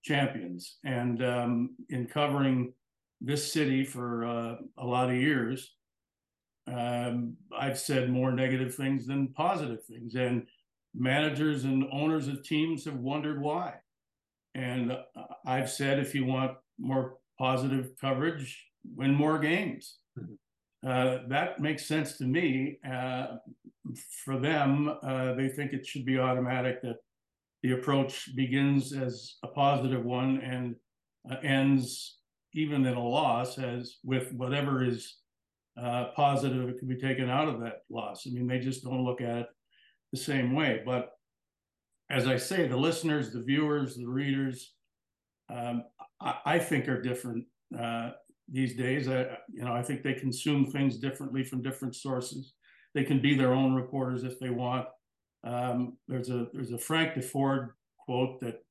[0.03, 2.73] champions, and um, in covering
[3.19, 5.75] this city for uh, a lot of years,
[6.67, 10.47] um, I've said more negative things than positive things, and
[10.93, 13.75] managers and owners of teams have wondered why.
[14.53, 15.03] And uh,
[15.45, 19.97] I've said if you want more positive coverage, win more games.
[20.19, 20.33] Mm-hmm.
[20.85, 22.79] Uh, that makes sense to me.
[22.89, 23.37] Uh,
[24.23, 26.97] for them, uh, they think it should be automatic that
[27.61, 30.75] the approach begins as a positive one and
[31.29, 32.17] uh, ends
[32.53, 35.17] even in a loss as with whatever is
[35.81, 38.25] uh, positive it can be taken out of that loss.
[38.27, 39.47] I mean, they just don't look at it
[40.11, 40.81] the same way.
[40.85, 41.11] But
[42.09, 44.73] as I say, the listeners, the viewers, the readers,
[45.49, 45.83] um,
[46.19, 47.45] I, I, think are different
[47.77, 48.11] uh,
[48.51, 49.07] these days.
[49.07, 52.53] I, you know, I think they consume things differently from different sources.
[52.93, 54.87] They can be their own reporters if they want.
[55.43, 58.63] Um, there's a there's a Frank Deford quote that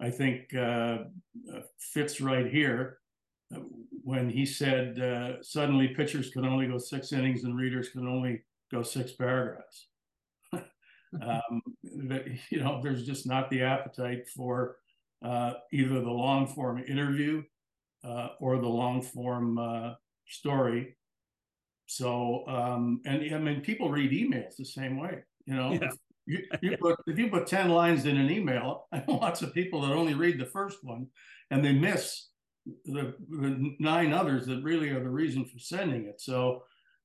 [0.00, 0.98] I think uh,
[1.78, 2.98] fits right here
[3.54, 3.60] uh,
[4.04, 8.42] when he said, uh, "Suddenly, pitchers can only go six innings and readers can only
[8.70, 9.88] go six paragraphs."
[10.52, 11.62] um,
[12.08, 14.76] that you know, there's just not the appetite for
[15.24, 17.42] uh, either the long form interview
[18.04, 19.94] uh, or the long form uh,
[20.26, 20.96] story.
[21.86, 25.24] So, um, and I mean, people read emails the same way.
[25.46, 25.90] You know, yeah.
[26.26, 29.54] you, you put if you put ten lines in an email, I know lots of
[29.54, 31.08] people that only read the first one,
[31.50, 32.28] and they miss
[32.84, 36.20] the, the nine others that really are the reason for sending it.
[36.20, 36.62] So,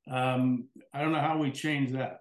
[0.09, 2.19] um, I don't know how we change that.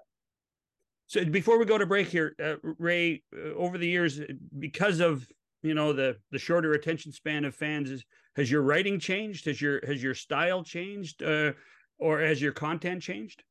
[1.09, 4.21] So before we go to break here, uh, Ray, uh, over the years,
[4.59, 5.27] because of
[5.67, 8.05] you know the the shorter attention span of fans, is,
[8.37, 9.47] has your writing changed?
[9.47, 11.53] Has your has your style changed, uh,
[11.99, 13.43] or has your content changed?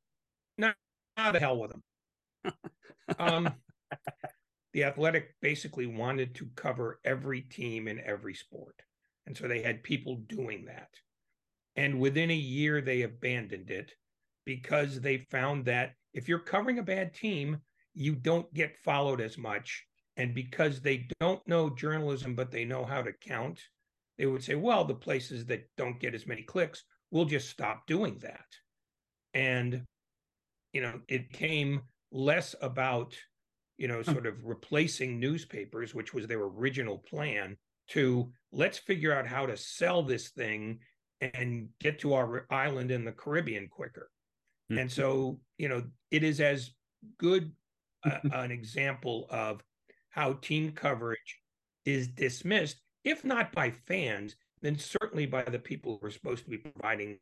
[0.57, 0.73] No,
[1.17, 2.53] how the hell with them.
[3.19, 3.53] um,
[4.73, 8.81] the Athletic basically wanted to cover every team in every sport,
[9.27, 10.89] and so they had people doing that.
[11.75, 13.91] And within a year, they abandoned it
[14.45, 17.57] because they found that if you're covering a bad team,
[17.93, 19.85] you don't get followed as much.
[20.17, 23.59] And because they don't know journalism, but they know how to count,
[24.17, 27.85] they would say, well, the places that don't get as many clicks, we'll just stop
[27.85, 28.45] doing that.
[29.33, 29.83] And,
[30.71, 33.13] you know, it came less about,
[33.77, 37.57] you know, sort of replacing newspapers, which was their original plan,
[37.89, 40.79] to let's figure out how to sell this thing
[41.19, 44.09] and get to our island in the Caribbean quicker.
[44.71, 44.79] Mm-hmm.
[44.79, 46.71] And so, you know, it is as
[47.19, 47.51] good
[48.05, 49.61] uh, an example of
[50.15, 51.41] how team coverage
[51.83, 56.49] is dismissed, if not by fans, then certainly by the people who are supposed to
[56.49, 57.19] be providing.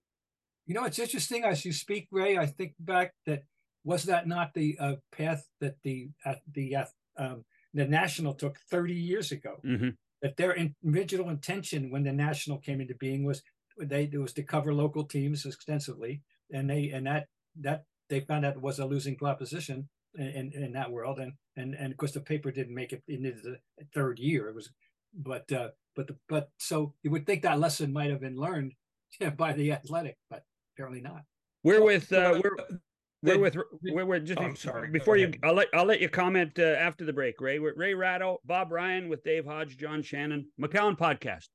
[0.67, 2.37] You know, it's interesting as you speak, Ray.
[2.37, 3.43] I think back that
[3.83, 6.85] was that not the uh, path that the uh, the uh,
[7.17, 9.55] um, the national took 30 years ago.
[9.65, 9.89] Mm-hmm.
[10.21, 13.41] That their in, original intention when the national came into being was
[13.81, 17.25] they it was to cover local teams extensively, and they and that
[17.59, 21.19] that they found out was a losing proposition in, in, in, that world.
[21.19, 23.57] And, and, and of course the paper didn't make it into the
[23.93, 24.49] third year.
[24.49, 24.69] It was,
[25.13, 28.73] but, uh, but, the, but so you would think that lesson might have been learned
[29.37, 30.43] by the athletic, but
[30.75, 31.23] apparently not.
[31.63, 32.57] We're with, uh, we're,
[33.23, 34.89] we're with we're, we're just oh, sorry.
[34.89, 37.39] Before you I'll let I'll let you comment uh, after the break.
[37.39, 41.47] Ray Ray Ratto Bob Ryan with Dave Hodge John Shannon McCown podcast.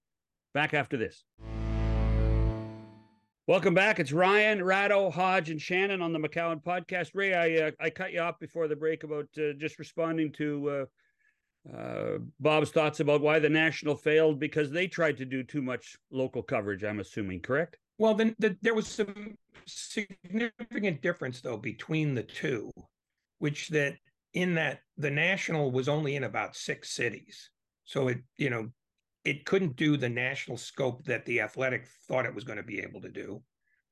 [0.55, 1.25] Back after this
[3.49, 3.99] Welcome back.
[3.99, 7.13] It's Ryan, Ratto, Hodge, and Shannon on the McCown podcast.
[7.15, 10.87] Ray, I uh, I cut you off before the break about uh, just responding to
[11.67, 15.63] uh, uh, Bob's thoughts about why the National failed because they tried to do too
[15.63, 16.85] much local coverage.
[16.85, 17.79] I'm assuming, correct?
[17.97, 22.71] Well, then the, there was some significant difference though between the two,
[23.39, 23.95] which that
[24.35, 27.49] in that the National was only in about six cities,
[27.87, 28.69] so it you know
[29.29, 32.81] it couldn't do the national scope that the athletic thought it was going to be
[32.81, 33.43] able to do.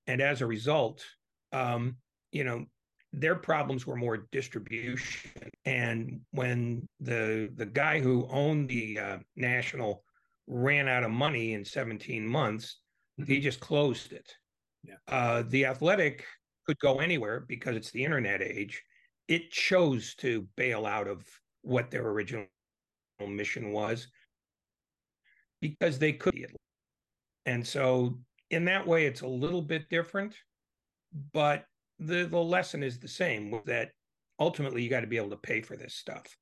[0.06, 1.04] And as a result
[1.52, 1.96] um,
[2.32, 2.66] you know
[3.12, 5.30] their problems were more distribution.
[5.64, 10.04] And when the the guy who owned the uh, national
[10.46, 12.66] ran out of money in 17 months
[13.18, 13.30] mm-hmm.
[13.30, 14.28] he just closed it.
[14.84, 14.94] Yeah.
[15.08, 16.24] uh, the athletic
[16.66, 18.82] could go anywhere because it's the internet age.
[19.26, 21.26] It chose to bail out of
[21.62, 22.46] what their original
[23.20, 24.06] mission was
[25.60, 26.34] because they could.
[27.44, 28.18] And so
[28.50, 30.34] in that way, it's a little bit different,
[31.32, 31.64] but
[31.98, 33.90] the, the lesson is the same that
[34.38, 36.36] ultimately you got to be able to pay for this stuff.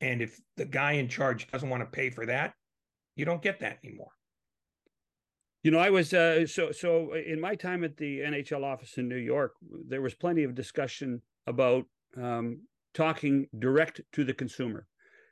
[0.00, 2.54] And if the guy in charge doesn't want to pay for that,
[3.16, 4.12] you don't get that anymore.
[5.64, 9.08] You know, I was uh, so so in my time at the NHL office in
[9.08, 9.54] New York,
[9.88, 11.84] there was plenty of discussion about
[12.16, 12.60] um,
[12.94, 14.86] talking direct to the consumer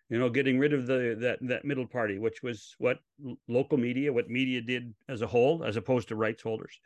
[0.08, 2.98] you know, getting rid of the that that middle party, which was what
[3.48, 6.78] local media, what media did as a whole, as opposed to rights holders.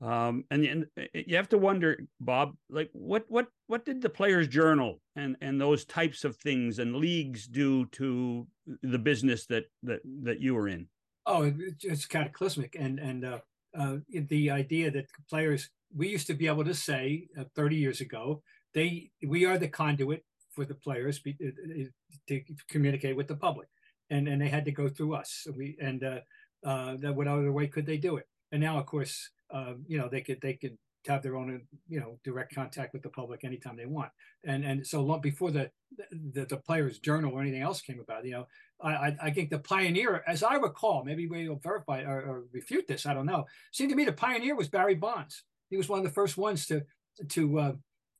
[0.00, 4.48] Um, and, and you have to wonder, Bob, like what what what did the Players
[4.48, 8.46] Journal and and those types of things and leagues do to
[8.82, 10.88] the business that that that you were in?
[11.26, 13.38] Oh, it's cataclysmic, and and uh,
[13.76, 18.00] uh, the idea that players we used to be able to say uh, 30 years
[18.00, 18.42] ago
[18.74, 21.84] they we are the conduit for the players be, uh, uh,
[22.28, 23.68] to communicate with the public,
[24.10, 25.46] and and they had to go through us.
[25.56, 26.20] We and uh,
[26.64, 28.26] uh, that what other way could they do it?
[28.52, 32.00] And now, of course, uh, you know they could they could have their own you
[32.00, 34.10] know direct contact with the public anytime they want.
[34.44, 35.70] And and so long before the
[36.10, 38.46] the, the players' journal or anything else came about, you know,
[38.82, 43.06] I I think the pioneer, as I recall, maybe we'll verify or, or refute this.
[43.06, 43.46] I don't know.
[43.72, 45.44] Seemed to me the pioneer was Barry Bonds.
[45.70, 46.82] He was one of the first ones to
[47.30, 47.72] to uh,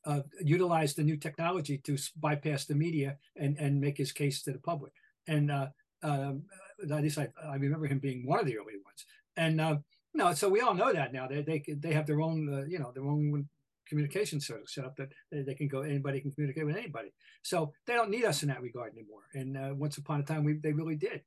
[0.05, 4.51] uh, utilize the new technology to bypass the media and, and make his case to
[4.51, 4.93] the public.
[5.27, 5.67] And uh,
[6.01, 6.43] um,
[6.81, 9.05] at least I, I, remember him being one of the early ones.
[9.37, 9.77] And uh,
[10.13, 11.27] know, so we all know that now.
[11.27, 13.47] They they they have their own uh, you know their own
[13.87, 17.13] communication service set up that they can go anybody can communicate with anybody.
[17.43, 19.23] So they don't need us in that regard anymore.
[19.33, 21.21] And uh, once upon a time, we they really did.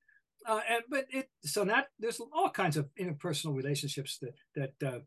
[0.46, 4.98] Uh, and but it so that there's all kinds of interpersonal relationships that that uh,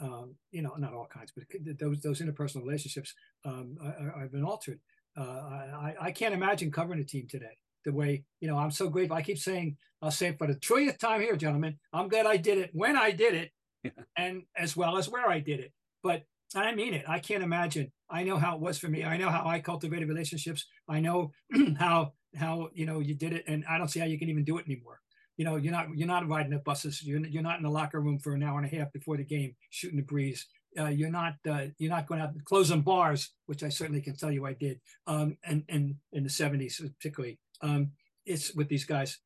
[0.00, 1.44] um, you know, not all kinds, but
[1.78, 4.80] those those interpersonal relationships um, are, have been altered.
[5.16, 8.56] Uh, I, I can't imagine covering a team today the way you know.
[8.56, 9.16] I'm so grateful.
[9.16, 11.78] I keep saying, I'll say it for the trillionth time here, gentlemen.
[11.92, 13.52] I'm glad I did it when I did it,
[13.84, 13.90] yeah.
[14.16, 15.72] and as well as where I did it.
[16.02, 16.24] But
[16.56, 17.04] I mean it.
[17.08, 17.90] I can't imagine.
[18.10, 19.04] I know how it was for me.
[19.04, 20.66] I know how I cultivated relationships.
[20.88, 21.32] I know
[21.78, 24.44] how how you know you did it, and I don't see how you can even
[24.44, 25.00] do it anymore
[25.36, 27.02] you know, you're not you're not riding the buses.
[27.02, 29.24] You're you're not in the locker room for an hour and a half before the
[29.24, 30.46] game shooting the breeze.
[30.78, 34.30] Uh, you're not uh, you're not going out closing bars, which I certainly can tell
[34.30, 34.80] you I did.
[35.06, 37.92] Um, and and in the 70s particularly, um,
[38.26, 39.18] it's with these guys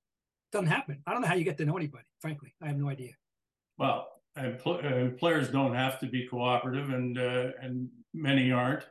[0.51, 1.03] doesn't happen.
[1.07, 2.05] I don't know how you get to know anybody.
[2.21, 3.13] Frankly, I have no idea.
[3.77, 8.85] Well, and pl- uh, players don't have to be cooperative, and uh, and many aren't.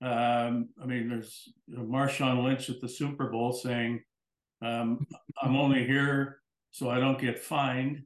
[0.00, 4.02] Um, I mean, there's Marshawn Lynch at the Super Bowl saying,
[4.60, 5.06] um,
[5.42, 6.41] "I'm only here
[6.72, 8.02] so I don't get fined.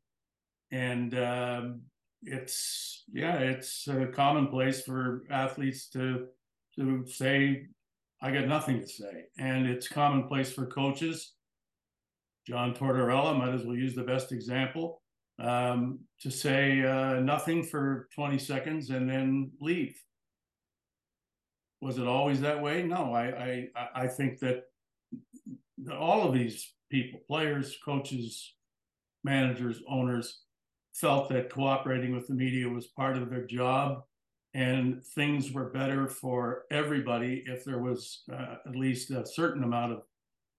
[0.70, 1.82] And um,
[2.22, 6.26] it's yeah, it's a commonplace for athletes to
[6.76, 7.66] to say,
[8.20, 11.32] "I got nothing to say," and it's commonplace for coaches.
[12.46, 15.02] John Tortorella might as well use the best example
[15.38, 20.00] um, to say uh, nothing for 20 seconds and then leave.
[21.80, 22.82] Was it always that way?
[22.82, 24.64] No, I I I think that
[25.92, 28.55] all of these people, players, coaches,
[29.26, 30.40] managers, owners
[30.94, 34.02] felt that cooperating with the media was part of their job
[34.54, 39.92] and things were better for everybody if there was uh, at least a certain amount
[39.92, 40.02] of,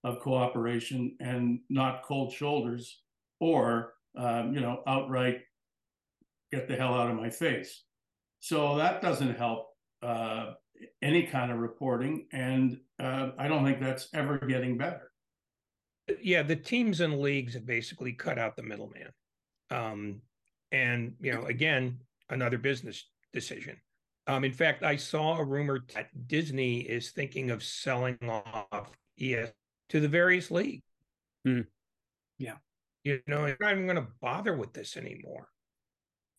[0.04, 3.02] of cooperation and not cold shoulders
[3.40, 5.40] or um, you know outright
[6.52, 7.84] get the hell out of my face.
[8.40, 9.70] So that doesn't help
[10.04, 10.54] uh,
[11.02, 15.12] any kind of reporting and uh, i don't think that's ever getting better
[16.22, 19.10] yeah, the teams and leagues have basically cut out the middleman.
[19.70, 20.22] Um,
[20.72, 23.78] and you know, again, another business decision.
[24.28, 29.52] Um, in fact, I saw a rumor that Disney is thinking of selling off ES
[29.89, 30.84] to the various leagues.
[31.46, 31.62] Hmm.
[32.38, 32.56] Yeah,
[33.04, 35.48] you know, I'm not even going to bother with this anymore.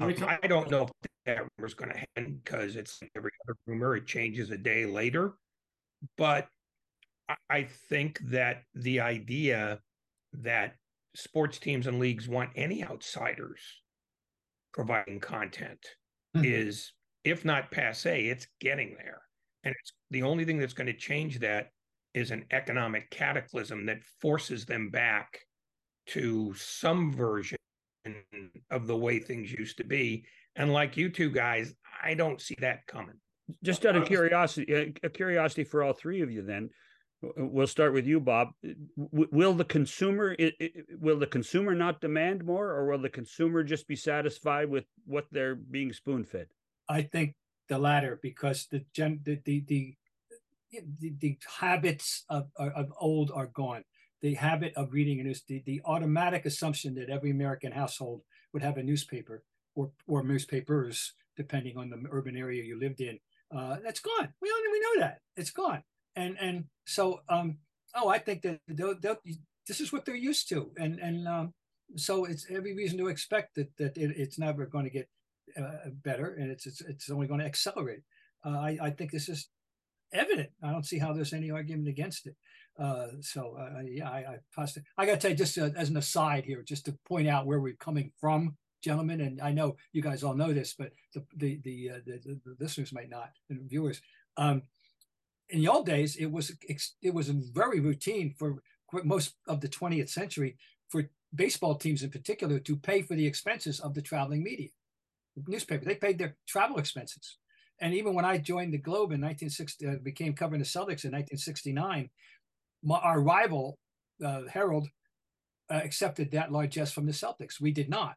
[0.00, 0.90] Um, I don't know if
[1.26, 4.86] that rumor is going to happen because it's every other rumor; it changes a day
[4.86, 5.34] later.
[6.16, 6.48] But
[7.50, 9.80] I think that the idea
[10.32, 10.74] that
[11.14, 13.60] sports teams and leagues want any outsiders
[14.72, 15.84] providing content
[16.36, 16.44] mm-hmm.
[16.44, 16.92] is,
[17.24, 19.22] if not passe, it's getting there.
[19.64, 21.70] And it's the only thing that's going to change that
[22.14, 25.40] is an economic cataclysm that forces them back
[26.06, 27.58] to some version
[28.70, 30.24] of the way things used to be.
[30.56, 33.16] And like you two guys, I don't see that coming.
[33.62, 36.68] Just out of curiosity, a uh, curiosity for all three of you, then,
[37.22, 38.48] we'll start with you bob.
[38.96, 40.36] Will the consumer
[40.98, 45.26] will the consumer not demand more or will the consumer just be satisfied with what
[45.32, 46.46] they're being spoon fed
[46.88, 47.34] i think
[47.68, 49.94] the latter because the gen the the the,
[51.00, 53.84] the, the habits of, of old are gone.
[54.20, 58.22] The habit of reading a news the, the automatic assumption that every american household
[58.52, 59.42] would have a newspaper
[59.74, 63.18] or or newspapers depending on the urban area you lived in
[63.56, 64.28] uh, that's gone.
[64.42, 65.20] We only we know that.
[65.36, 65.82] It's gone
[66.18, 67.58] and and so um
[67.94, 69.16] oh i think that they'll, they'll,
[69.68, 70.70] this is what they're used to.
[70.78, 71.54] And and um
[71.96, 75.08] so it's every reason to expect that that it, it's never going to get
[75.56, 78.02] uh, better and it's, it's it's only going to accelerate.
[78.44, 79.48] Uh, i i think this is
[80.12, 80.50] evident.
[80.62, 82.36] I don't see how there's any argument against it.
[82.78, 84.66] Uh, so uh, yeah i i,
[84.96, 87.44] I got to tell you just uh, as an aside here just to point out
[87.44, 90.92] where we're coming from gentlemen and i know you guys all know this but
[91.36, 94.00] the the uh, the, the, the listeners might not and viewers
[94.36, 94.62] um,
[95.50, 96.52] in the old days, it was
[97.02, 98.62] it was very routine for
[99.04, 100.56] most of the 20th century
[100.88, 104.68] for baseball teams in particular to pay for the expenses of the traveling media.
[105.46, 107.38] Newspaper, they paid their travel expenses.
[107.80, 111.12] And even when I joined the Globe in 1960, uh, became covering the Celtics in
[111.12, 112.10] 1969,
[112.82, 113.78] my, our rival,
[114.24, 114.88] uh, Herald,
[115.70, 117.60] uh, accepted that largesse from the Celtics.
[117.60, 118.16] We did not.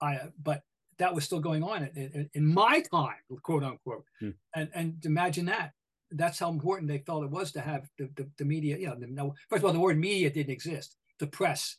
[0.00, 0.62] I, but
[0.98, 4.04] that was still going on in, in, in my time, quote unquote.
[4.20, 4.30] Hmm.
[4.54, 5.72] And and imagine that.
[6.16, 8.76] That's how important they felt it was to have the, the, the media.
[8.78, 10.96] You know, the, no, first of all, the word media didn't exist.
[11.18, 11.76] The press,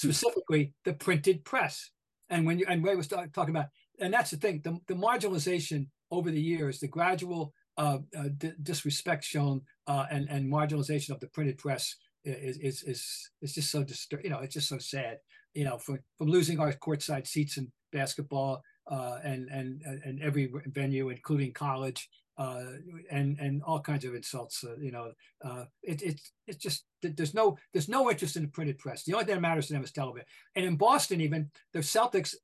[0.00, 0.08] hmm.
[0.08, 1.90] specifically the printed press.
[2.30, 3.66] And when you and Ray was talking about,
[4.00, 8.28] and that's the thing, the, the marginalization over the years, the gradual uh, uh,
[8.62, 13.70] disrespect shown uh, and and marginalization of the printed press is is is is just
[13.70, 15.18] so distur- you know it's just so sad
[15.54, 20.52] you know from from losing our courtside seats in basketball uh, and and and every
[20.66, 22.64] venue including college uh,
[23.10, 25.12] and and all kinds of insults uh, you know
[25.44, 29.12] uh, it, it's it's just there's no there's no interest in the printed press the
[29.12, 30.26] only thing that matters to them is television
[30.56, 32.34] and in Boston even the Celtics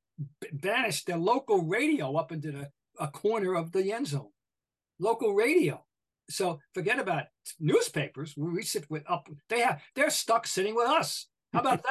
[0.53, 2.69] banished their local radio up into the
[2.99, 4.29] a corner of the end zone
[4.99, 5.83] local radio
[6.31, 7.25] so forget about
[7.59, 8.33] newspapers.
[8.37, 9.27] We sit with up.
[9.49, 9.81] They have.
[9.95, 11.27] They're stuck sitting with us.
[11.53, 11.83] How about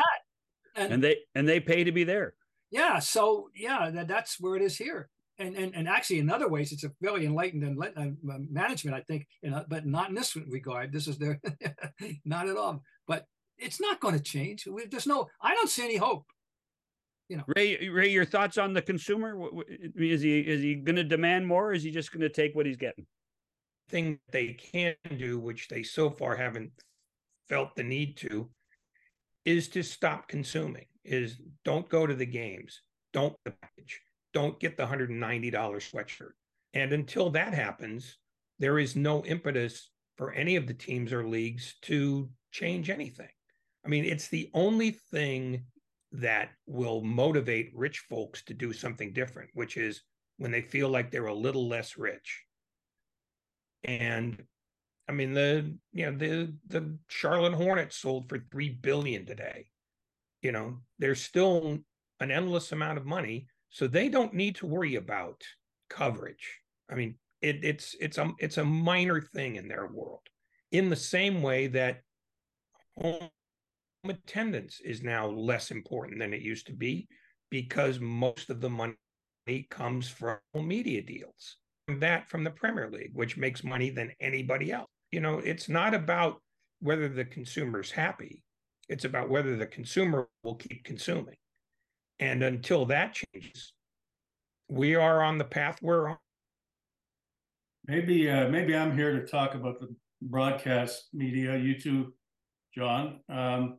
[0.72, 0.80] that?
[0.82, 2.34] And, and they and they pay to be there.
[2.70, 2.98] Yeah.
[2.98, 5.08] So yeah, that, that's where it is here.
[5.40, 9.00] And, and and actually, in other ways, it's a very enlightened and uh, management, I
[9.00, 9.26] think.
[9.42, 10.92] You know, but not in this regard.
[10.92, 11.40] This is their
[12.24, 12.82] not at all.
[13.08, 13.26] But
[13.58, 14.68] it's not going to change.
[14.90, 15.28] There's no.
[15.40, 16.26] I don't see any hope.
[17.28, 19.34] You know, Ray, Ray, your thoughts on the consumer?
[19.96, 21.70] Is he is he going to demand more?
[21.70, 23.06] Or is he just going to take what he's getting?
[23.90, 26.70] thing they can do, which they so far haven't
[27.48, 28.48] felt the need to,
[29.44, 30.86] is to stop consuming.
[31.04, 32.82] Is don't go to the games,
[33.12, 34.00] don't the package,
[34.32, 36.32] don't get the hundred and ninety dollars sweatshirt.
[36.74, 38.18] And until that happens,
[38.58, 43.28] there is no impetus for any of the teams or leagues to change anything.
[43.84, 45.64] I mean, it's the only thing
[46.12, 50.02] that will motivate rich folks to do something different, which is
[50.36, 52.44] when they feel like they're a little less rich
[53.84, 54.42] and
[55.08, 59.66] I mean the you know the the Charlotte Hornets sold for three billion today.
[60.42, 61.78] You know, there's still
[62.20, 65.42] an endless amount of money, so they don't need to worry about
[65.88, 66.60] coverage.
[66.90, 70.22] I mean, it, it's it's a it's a minor thing in their world.
[70.72, 72.02] In the same way that
[72.96, 73.30] home
[74.08, 77.08] attendance is now less important than it used to be
[77.50, 78.96] because most of the money
[79.70, 81.56] comes from media deals
[81.98, 84.88] that from the Premier League, which makes money than anybody else.
[85.10, 86.40] You know, it's not about
[86.80, 88.44] whether the consumer's happy,
[88.88, 91.36] it's about whether the consumer will keep consuming.
[92.20, 93.72] And until that changes,
[94.68, 96.18] we are on the path we're on.
[97.86, 99.88] Maybe, uh, maybe I'm here to talk about the
[100.22, 102.12] broadcast media, you too,
[102.74, 103.20] John.
[103.30, 103.78] Um,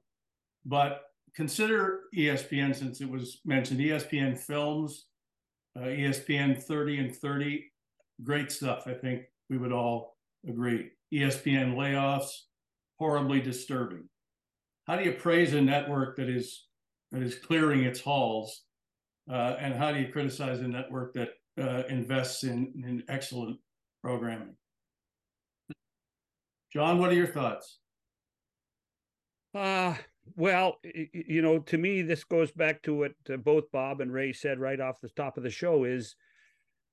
[0.65, 1.03] but
[1.35, 3.79] consider ESPN since it was mentioned.
[3.79, 5.05] ESPN films,
[5.77, 7.71] uh, ESPN 30 and 30
[8.23, 8.83] great stuff.
[8.87, 10.17] I think we would all
[10.47, 10.89] agree.
[11.13, 12.31] ESPN layoffs,
[12.97, 14.09] horribly disturbing.
[14.87, 16.65] How do you praise a network that is
[17.11, 18.63] that is clearing its halls,
[19.29, 23.57] uh, and how do you criticize a network that uh, invests in, in excellent
[24.03, 24.55] programming?
[26.73, 27.79] John, what are your thoughts?
[29.53, 29.95] Uh,
[30.37, 34.31] well, you know, to me, this goes back to what uh, both Bob and Ray
[34.31, 36.15] said right off the top of the show is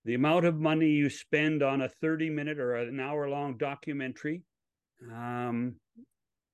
[0.05, 4.43] the amount of money you spend on a 30 minute or an hour long documentary
[5.13, 5.75] um,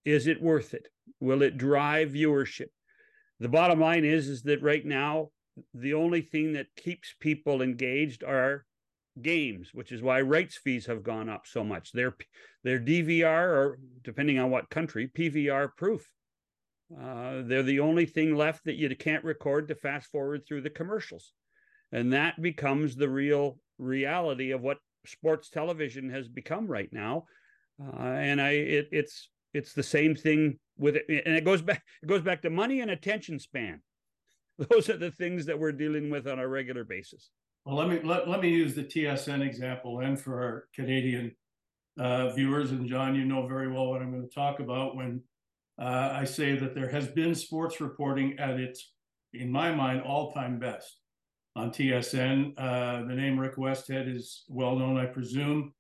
[0.04, 0.88] is it worth it
[1.20, 2.70] will it drive viewership
[3.45, 5.28] the bottom line is is that right now
[5.74, 8.64] the only thing that keeps people engaged are
[9.20, 11.92] games which is why rights fees have gone up so much.
[11.92, 12.16] They're
[12.64, 16.11] they're dvr or depending on what country pvr proof.
[16.90, 20.70] Uh, they're the only thing left that you can't record to fast forward through the
[20.70, 21.32] commercials.
[21.92, 27.24] And that becomes the real reality of what sports television has become right now.
[27.78, 31.07] Uh, and i it, it's it's the same thing with it.
[31.09, 33.80] And it goes back it goes back to money and attention span.
[34.59, 37.30] Those are the things that we're dealing with on a regular basis.
[37.64, 41.34] Well let me let, let me use the tsn example and for our canadian
[41.98, 42.72] uh, viewers.
[42.72, 45.22] And john you know very well what i'm going to talk about when
[45.80, 48.92] uh, i say that there has been sports reporting at its
[49.34, 50.98] in my mind all-time best.
[51.57, 52.55] On TSN.
[52.59, 55.72] Uh, the name Rick Westhead is well known, I presume.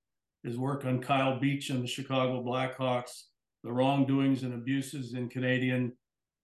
[0.44, 3.24] His work on Kyle Beach and the Chicago Blackhawks,
[3.64, 5.92] the wrongdoings and abuses in Canadian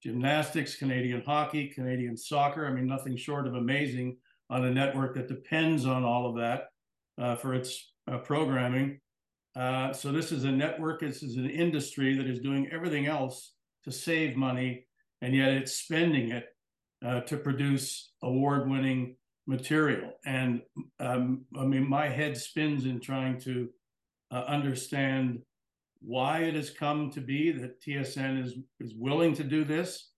[0.03, 2.66] gymnastics, Canadian hockey, Canadian soccer.
[2.66, 4.16] I mean, nothing short of amazing
[4.49, 6.68] on a network that depends on all of that
[7.23, 8.99] uh, for its uh, programming.
[9.55, 11.01] Uh, so this is a network.
[11.01, 13.53] This is an industry that is doing everything else
[13.85, 14.87] to save money
[15.23, 16.47] and yet it's spending it
[17.05, 19.16] uh, to produce award-winning
[19.47, 20.12] material.
[20.25, 20.62] And
[20.99, 23.68] um, I mean, my head spins in trying to
[24.31, 25.41] uh, understand
[26.01, 30.11] why it has come to be that TSN is is willing to do this,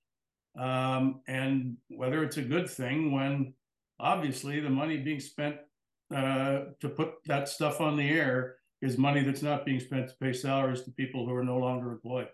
[0.59, 3.55] um, and whether it's a good thing when
[3.99, 5.57] obviously the money being spent
[6.14, 10.14] uh, to put that stuff on the air is money that's not being spent to
[10.20, 12.28] pay salaries to people who are no longer employed.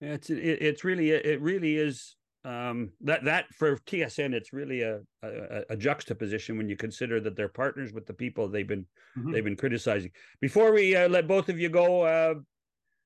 [0.00, 5.00] It's it, it's really it really is um, that that for TSN it's really a,
[5.22, 8.86] a, a juxtaposition when you consider that they're partners with the people they've been
[9.16, 9.32] mm-hmm.
[9.32, 10.10] they've been criticizing.
[10.40, 12.34] Before we uh, let both of you go, uh,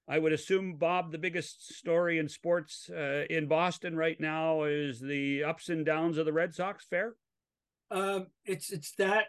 [0.08, 5.00] I would assume Bob, the biggest story in sports uh, in Boston right now is
[5.00, 6.86] the ups and downs of the Red Sox.
[6.88, 7.14] Fair?
[7.90, 9.26] Um, it's it's that,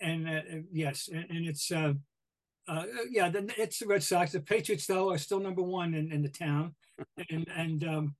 [0.00, 0.40] and uh,
[0.72, 1.94] yes, and, and it's uh,
[2.68, 4.32] uh, yeah, the, it's the Red Sox.
[4.32, 6.74] The Patriots though are still number one in, in the town,
[7.30, 8.14] and and um,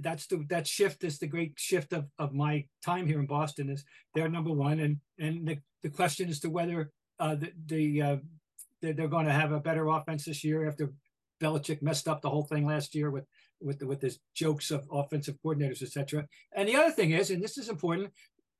[0.00, 3.70] that's the that shift is the great shift of, of my time here in Boston
[3.70, 8.02] is they're number one, and and the, the question as to whether uh, the the
[8.02, 8.16] uh,
[8.80, 10.92] they're, going to have a better offense this year after
[11.40, 13.24] Belichick messed up the whole thing last year with
[13.60, 16.26] with the, with his jokes of offensive coordinators, etc.
[16.54, 18.10] And the other thing is, and this is important,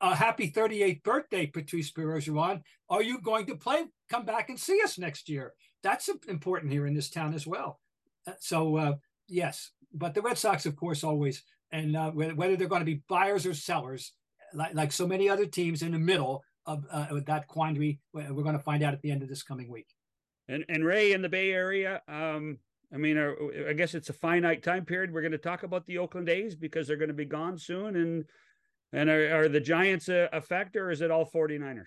[0.00, 2.62] uh, happy 38th birthday, Patrice Bergeron.
[2.88, 3.84] Are you going to play?
[4.08, 5.52] Come back and see us next year.
[5.82, 7.80] That's important here in this town as well.
[8.26, 8.94] Uh, so uh,
[9.28, 13.02] yes, but the Red Sox, of course, always, and uh, whether they're going to be
[13.08, 14.12] buyers or sellers,
[14.52, 18.56] like, like so many other teams in the middle of uh, that quandary, we're going
[18.56, 19.88] to find out at the end of this coming week.
[20.48, 22.58] And and Ray in the Bay Area, um,
[22.92, 23.18] I mean,
[23.68, 25.12] I guess it's a finite time period.
[25.12, 27.96] We're going to talk about the Oakland A's because they're going to be gone soon,
[27.96, 28.24] and
[28.92, 31.86] and are, are the Giants a, a, factor, or is it all 49ers?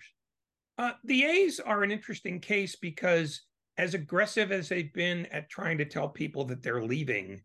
[0.76, 3.42] Uh, the A's are an interesting case because
[3.78, 7.40] as aggressive as they've been at trying to tell people that they're leaving,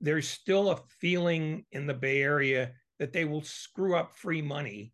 [0.00, 4.92] there's still a feeling in the Bay Area that they will screw up free money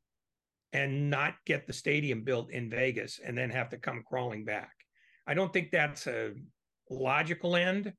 [0.72, 4.72] and not get the stadium built in Vegas and then have to come crawling back.
[5.26, 6.32] I don't think that's a
[6.88, 7.92] logical end,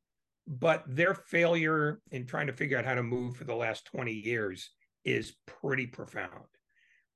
[0.48, 4.14] but their failure in trying to figure out how to move for the last 20
[4.14, 4.70] years
[5.04, 6.46] is pretty profound.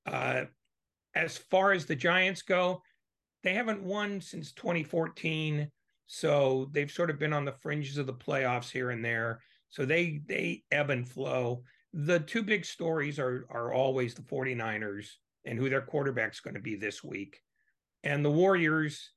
[0.04, 0.44] Uh,
[1.14, 2.82] as far as the Giants go,
[3.42, 5.70] they haven't won since 2014.
[6.06, 9.40] So they've sort of been on the fringes of the playoffs here and there.
[9.70, 11.62] So they they ebb and flow.
[11.92, 15.08] The two big stories are are always the 49ers
[15.44, 17.40] and who their quarterback's going to be this week.
[18.04, 19.10] And the Warriors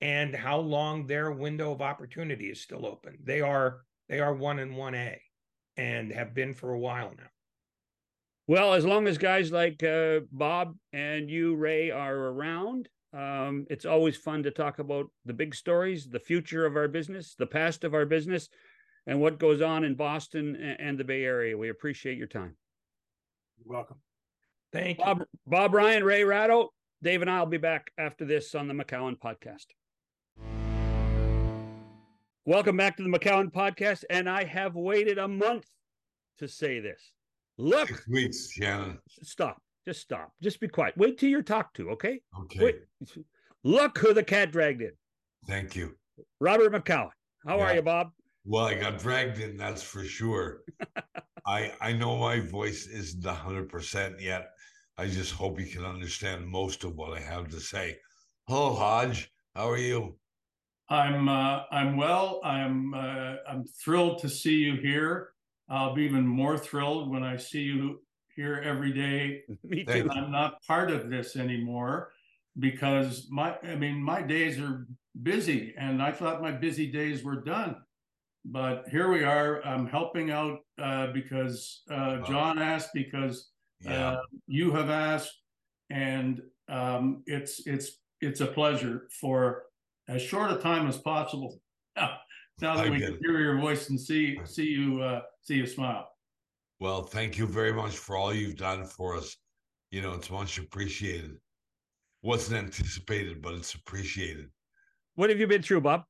[0.00, 3.18] and how long their window of opportunity is still open.
[3.22, 5.20] They are they are one and one A
[5.76, 7.28] and have been for a while now.
[8.46, 13.86] Well, as long as guys like uh, Bob and you, Ray, are around, um, it's
[13.86, 17.82] always fun to talk about the big stories, the future of our business, the past
[17.82, 18.48] of our business,
[19.06, 21.56] and what goes on in Boston and the Bay Area.
[21.56, 22.56] We appreciate your time.
[23.58, 23.96] You're welcome.
[24.72, 25.26] Thank Bob, you.
[25.46, 29.16] Bob Ryan, Ray Ratto, Dave and I will be back after this on the McCown
[29.18, 29.66] podcast.
[32.44, 34.04] Welcome back to the McCown podcast.
[34.10, 35.66] And I have waited a month
[36.38, 37.12] to say this.
[37.56, 37.88] Look.
[37.88, 38.98] Six weeks, Shannon.
[39.22, 39.62] Stop.
[39.86, 40.32] Just stop.
[40.42, 40.96] Just be quiet.
[40.96, 42.20] Wait till you're talked to, okay?
[42.40, 42.64] Okay.
[42.64, 42.76] Wait.
[43.62, 44.92] Look who the cat dragged in.
[45.46, 45.96] Thank you.
[46.40, 47.10] Robert McCown.
[47.46, 47.64] How yeah.
[47.64, 48.10] are you, Bob?
[48.44, 50.62] Well, I got dragged in, that's for sure.
[51.46, 54.48] I I know my voice isn't hundred percent yet.
[54.98, 57.96] I just hope you can understand most of what I have to say.
[58.48, 59.30] Hello, Hodge.
[59.54, 60.16] How are you?
[60.88, 62.40] I'm uh, I'm well.
[62.44, 65.30] I'm uh, I'm thrilled to see you here.
[65.68, 68.00] I'll be even more thrilled when I see you
[68.36, 69.42] here every day.
[69.64, 70.08] Me too.
[70.10, 72.12] I'm not part of this anymore
[72.58, 74.86] because my I mean my days are
[75.22, 77.76] busy and I thought my busy days were done.
[78.44, 79.64] But here we are.
[79.66, 83.48] I'm helping out uh, because uh, John asked because
[83.80, 84.10] yeah.
[84.10, 85.32] uh, you have asked,
[85.90, 89.64] and um, it's it's it's a pleasure for
[90.08, 91.58] as short a time as possible.
[91.96, 92.18] now
[92.60, 96.08] that I we can hear your voice and see see you uh, see you smile.
[96.80, 99.36] Well, thank you very much for all you've done for us.
[99.90, 101.36] You know, it's much appreciated.
[102.22, 104.50] Wasn't anticipated, but it's appreciated.
[105.14, 106.04] What have you been through, Bob?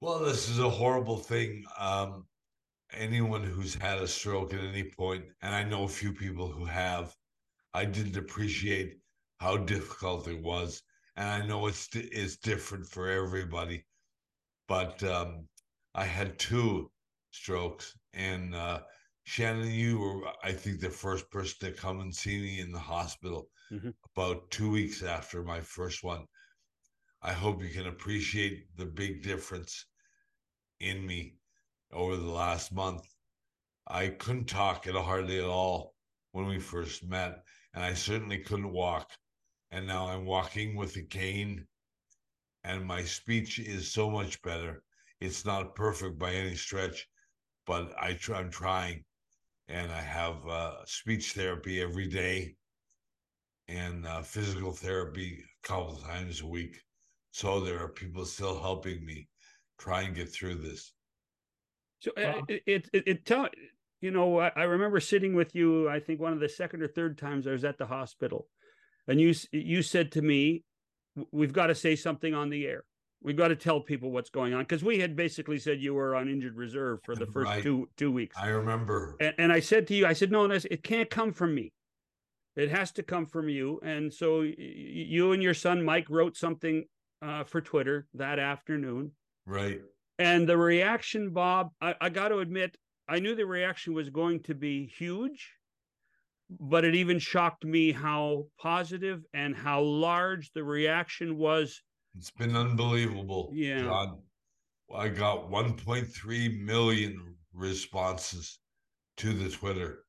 [0.00, 1.64] Well, this is a horrible thing.
[1.78, 2.26] Um,
[2.92, 6.64] anyone who's had a stroke at any point, and I know a few people who
[6.64, 7.14] have,
[7.74, 8.98] I didn't appreciate
[9.38, 10.82] how difficult it was,
[11.16, 13.84] and I know it's it's different for everybody
[14.72, 15.46] but um,
[15.94, 16.90] I had two
[17.30, 18.80] strokes, and uh,
[19.24, 22.78] Shannon, you were, I think, the first person to come and see me in the
[22.78, 23.90] hospital mm-hmm.
[24.16, 26.26] about two weeks after my first one.
[27.22, 29.86] I hope you can appreciate the big difference
[30.80, 31.36] in me
[31.92, 33.06] over the last month.
[33.86, 35.94] I couldn't talk at hardly at all
[36.32, 37.44] when we first met,
[37.74, 39.10] and I certainly couldn't walk.
[39.70, 41.66] And now I'm walking with a cane,
[42.64, 44.82] and my speech is so much better.
[45.20, 47.08] It's not perfect by any stretch,
[47.66, 49.04] but I try, I'm trying,
[49.68, 52.54] and I have uh, speech therapy every day,
[53.68, 56.76] and uh, physical therapy a couple times a week.
[57.30, 59.28] So there are people still helping me
[59.78, 60.92] try and get through this.
[62.00, 63.48] So uh, it, it, it, it tell
[64.00, 65.88] you know I, I, remember sitting with you.
[65.88, 68.48] I think one of the second or third times I was at the hospital,
[69.06, 70.64] and you you said to me,
[71.30, 72.84] "We've got to say something on the air.
[73.22, 76.14] We've got to tell people what's going on." Because we had basically said you were
[76.14, 77.62] on injured reserve for the first right.
[77.62, 78.36] two two weeks.
[78.38, 79.16] I remember.
[79.20, 81.72] And, and I said to you, I said, "No, it can't come from me.
[82.56, 86.84] It has to come from you." And so you and your son Mike wrote something
[87.22, 89.12] uh, for Twitter that afternoon.
[89.46, 89.80] Right.
[90.18, 92.76] And the reaction, Bob, I, I got to admit,
[93.08, 95.50] I knew the reaction was going to be huge,
[96.60, 101.82] but it even shocked me how positive and how large the reaction was.
[102.16, 103.50] It's been unbelievable.
[103.52, 103.82] Yeah.
[103.82, 104.22] John.
[104.94, 108.58] I got 1.3 million responses
[109.16, 110.04] to the Twitter.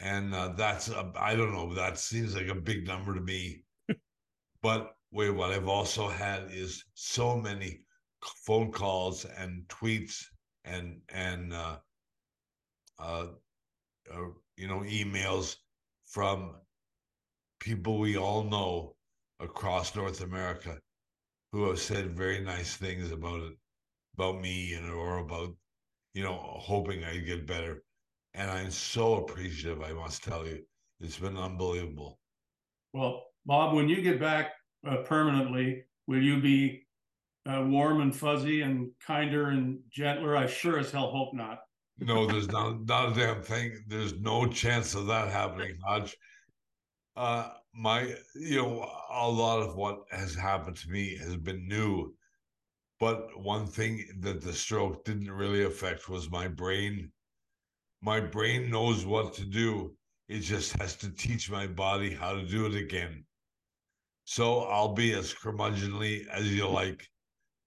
[0.00, 3.62] And uh, that's, I don't know, that seems like a big number to me.
[4.62, 7.84] but wait, what I've also had is so many
[8.46, 10.24] phone calls and tweets
[10.64, 11.76] and and uh,
[12.98, 13.26] uh,
[14.12, 15.56] uh, you know emails
[16.06, 16.54] from
[17.60, 18.96] people we all know
[19.40, 20.78] across North America
[21.54, 23.52] who have said very nice things about it,
[24.18, 25.54] about me, and or about
[26.12, 27.84] you know hoping I get better.
[28.34, 29.80] And I'm so appreciative.
[29.80, 30.64] I must tell you,
[30.98, 32.18] it's been unbelievable.
[32.92, 34.50] Well, Bob, when you get back
[34.84, 36.88] uh, permanently, will you be
[37.48, 40.36] uh, warm and fuzzy and kinder and gentler?
[40.36, 41.60] I sure as hell hope not.
[42.00, 43.78] no, there's not not a damn thing.
[43.86, 46.16] There's no chance of that happening, Hodge.
[47.16, 52.14] Uh, my, you know, a lot of what has happened to me has been new,
[53.00, 57.12] but one thing that the stroke didn't really affect was my brain.
[58.00, 59.96] My brain knows what to do.
[60.28, 63.24] It just has to teach my body how to do it again.
[64.24, 67.08] So I'll be as curmudgeonly as you like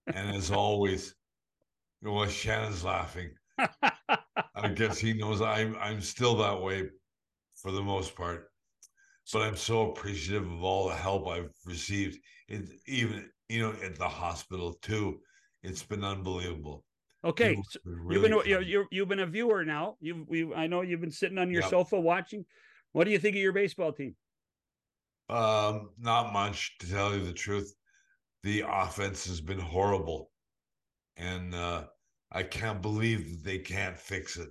[0.07, 1.15] and as always,
[2.01, 3.31] you know, Shannon's laughing.
[3.59, 6.89] I guess he knows I'm I'm still that way
[7.55, 8.51] for the most part.
[9.33, 12.19] But I'm so appreciative of all the help I've received.
[12.47, 15.19] It even you know at the hospital too.
[15.63, 16.85] It's been unbelievable.
[17.25, 19.97] Okay, so really you've been you you you've been a viewer now.
[19.99, 21.71] You've we I know you've been sitting on your yep.
[21.71, 22.45] sofa watching.
[22.93, 24.15] What do you think of your baseball team?
[25.29, 27.73] Um, not much to tell you the truth
[28.43, 30.31] the offense has been horrible.
[31.17, 31.85] And uh,
[32.31, 34.49] I can't believe that they can't fix it.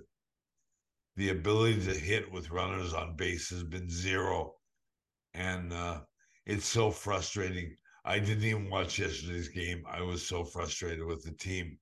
[1.15, 4.53] The ability to hit with runners on base has been zero.
[5.37, 6.01] And uh,
[6.47, 7.75] it's so frustrating.
[8.03, 9.83] I didn't even watch yesterday's game.
[9.87, 11.77] I was so frustrated with the team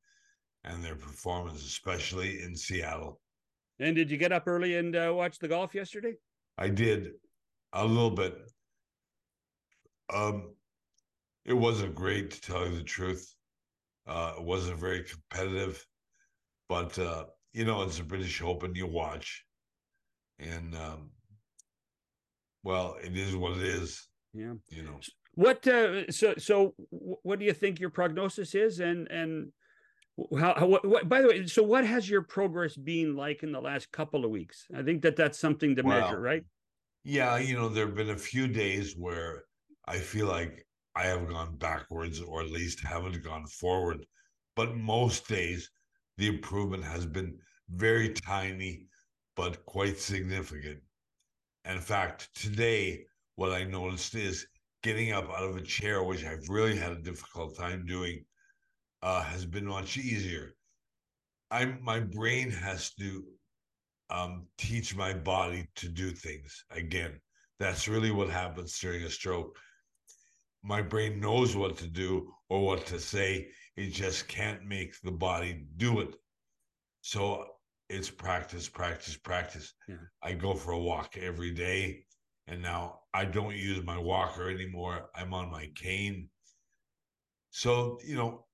[0.66, 3.22] and their performance, especially in Seattle.
[3.80, 6.16] And did you get up early and uh, watch the golf yesterday?
[6.58, 7.12] I did
[7.74, 8.36] a little bit.
[10.14, 10.56] Um,
[11.46, 13.34] it wasn't great to tell you the truth.
[14.08, 15.86] Uh, it wasn't very competitive,
[16.68, 18.76] but uh, you know, it's a British Open.
[18.76, 19.46] You watch,
[20.40, 21.10] and um,
[22.66, 24.06] well, it is what it is.
[24.34, 25.00] Yeah, you know.
[25.36, 26.76] What uh, so so?
[26.90, 29.54] What do you think your prognosis is, and and
[30.38, 33.52] how, how what, what, by the way so what has your progress been like in
[33.52, 36.46] the last couple of weeks i think that that's something to well, measure right
[37.04, 39.44] yeah you know there have been a few days where
[39.90, 44.06] i feel like I have gone backwards or at least haven't gone forward.
[44.56, 45.70] But most days,
[46.18, 47.38] the improvement has been
[47.70, 48.88] very tiny,
[49.36, 50.80] but quite significant.
[51.66, 53.06] In fact, today,
[53.36, 54.48] what I noticed is
[54.84, 58.24] getting up out of a chair, which I've really had a difficult time doing,
[59.02, 60.56] uh, has been much easier.
[61.52, 63.24] I'm my brain has to
[64.10, 67.20] um, teach my body to do things again.
[67.60, 69.58] That's really what happens during a stroke
[70.66, 73.50] my brain knows what to do or what to say.
[73.78, 76.16] It just can't make the body do it.
[77.02, 77.46] So
[77.90, 79.74] it's practice, practice, practice.
[79.88, 79.96] Yeah.
[80.24, 82.06] I go for a walk every day.
[82.48, 85.10] And now I don't use my walker anymore.
[85.16, 86.30] I'm on my cane.
[87.50, 88.46] So, you know,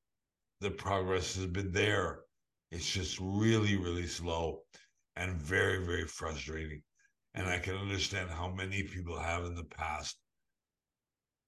[0.62, 2.22] the progress has been there.
[2.72, 4.62] It's just really, really slow
[5.18, 6.82] and very, very frustrating.
[7.34, 10.18] And I can understand how many people have in the past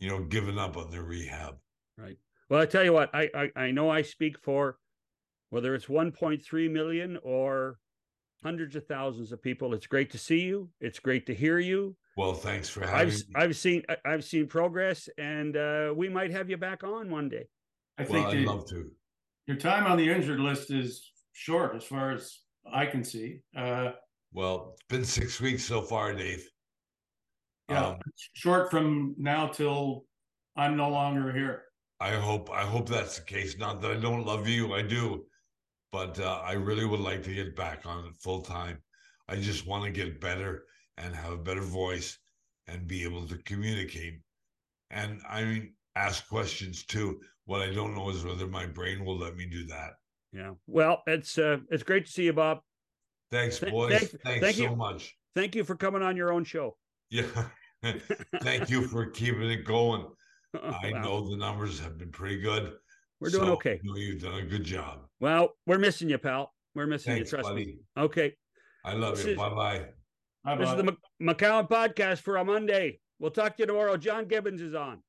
[0.03, 1.55] you know, given up on their rehab.
[1.97, 2.17] Right.
[2.49, 4.77] Well, I tell you what, I, I, I know I speak for
[5.53, 7.77] whether it's 1.3 million or
[8.43, 9.75] hundreds of thousands of people.
[9.75, 10.67] It's great to see you.
[10.81, 11.95] It's great to hear you.
[12.17, 13.23] Well, thanks for having I've me.
[13.35, 17.45] I've seen I've seen progress, and uh, we might have you back on one day.
[17.99, 18.89] I well, think I'd the- love to.
[19.45, 22.39] your time on the injured list is short as far as
[22.71, 23.41] I can see.
[23.55, 23.91] Uh,
[24.31, 26.43] Well, it's been six weeks so far, Dave.
[27.69, 27.99] yeah, Um,
[28.33, 30.05] short from now till
[30.55, 31.65] I'm no longer here.
[31.99, 33.55] I hope I hope that's the case.
[33.57, 35.25] Not that I don't love you, I do,
[35.93, 38.79] but uh, I really would like to get back on it full time.
[39.29, 40.63] I just want to get better
[40.97, 42.17] and have a better voice
[42.67, 44.15] and be able to communicate.
[44.89, 47.21] And I mean, ask questions too.
[47.45, 49.91] What I don't know is whether my brain will let me do that.
[50.33, 50.53] Yeah.
[50.65, 52.61] Well, it's uh, it's great to see you, Bob.
[53.29, 53.91] Thanks, Th- boys.
[53.99, 54.75] thank- Thanks thank so you.
[54.75, 55.15] much.
[55.35, 56.75] Thank you for coming on your own show.
[57.11, 57.27] Yeah.
[58.41, 60.07] thank you for keeping it going.
[60.55, 62.73] I Well, know the numbers have been pretty good.
[63.23, 63.79] We're doing so okay.
[63.83, 64.99] I know you've done a good job.
[65.19, 66.51] Well, we're missing you, pal.
[66.75, 67.37] We're missing Thanks, you.
[67.37, 67.65] Trust buddy.
[67.65, 67.77] me.
[67.97, 68.33] Okay.
[68.85, 69.31] I love This you.
[69.31, 69.85] is- Bye bye.
[70.45, 72.99] How This is the Mc- McCown podcast for a Monday.
[73.19, 73.95] We'll talk to you tomorrow.
[73.95, 75.01] John Gibbons is on.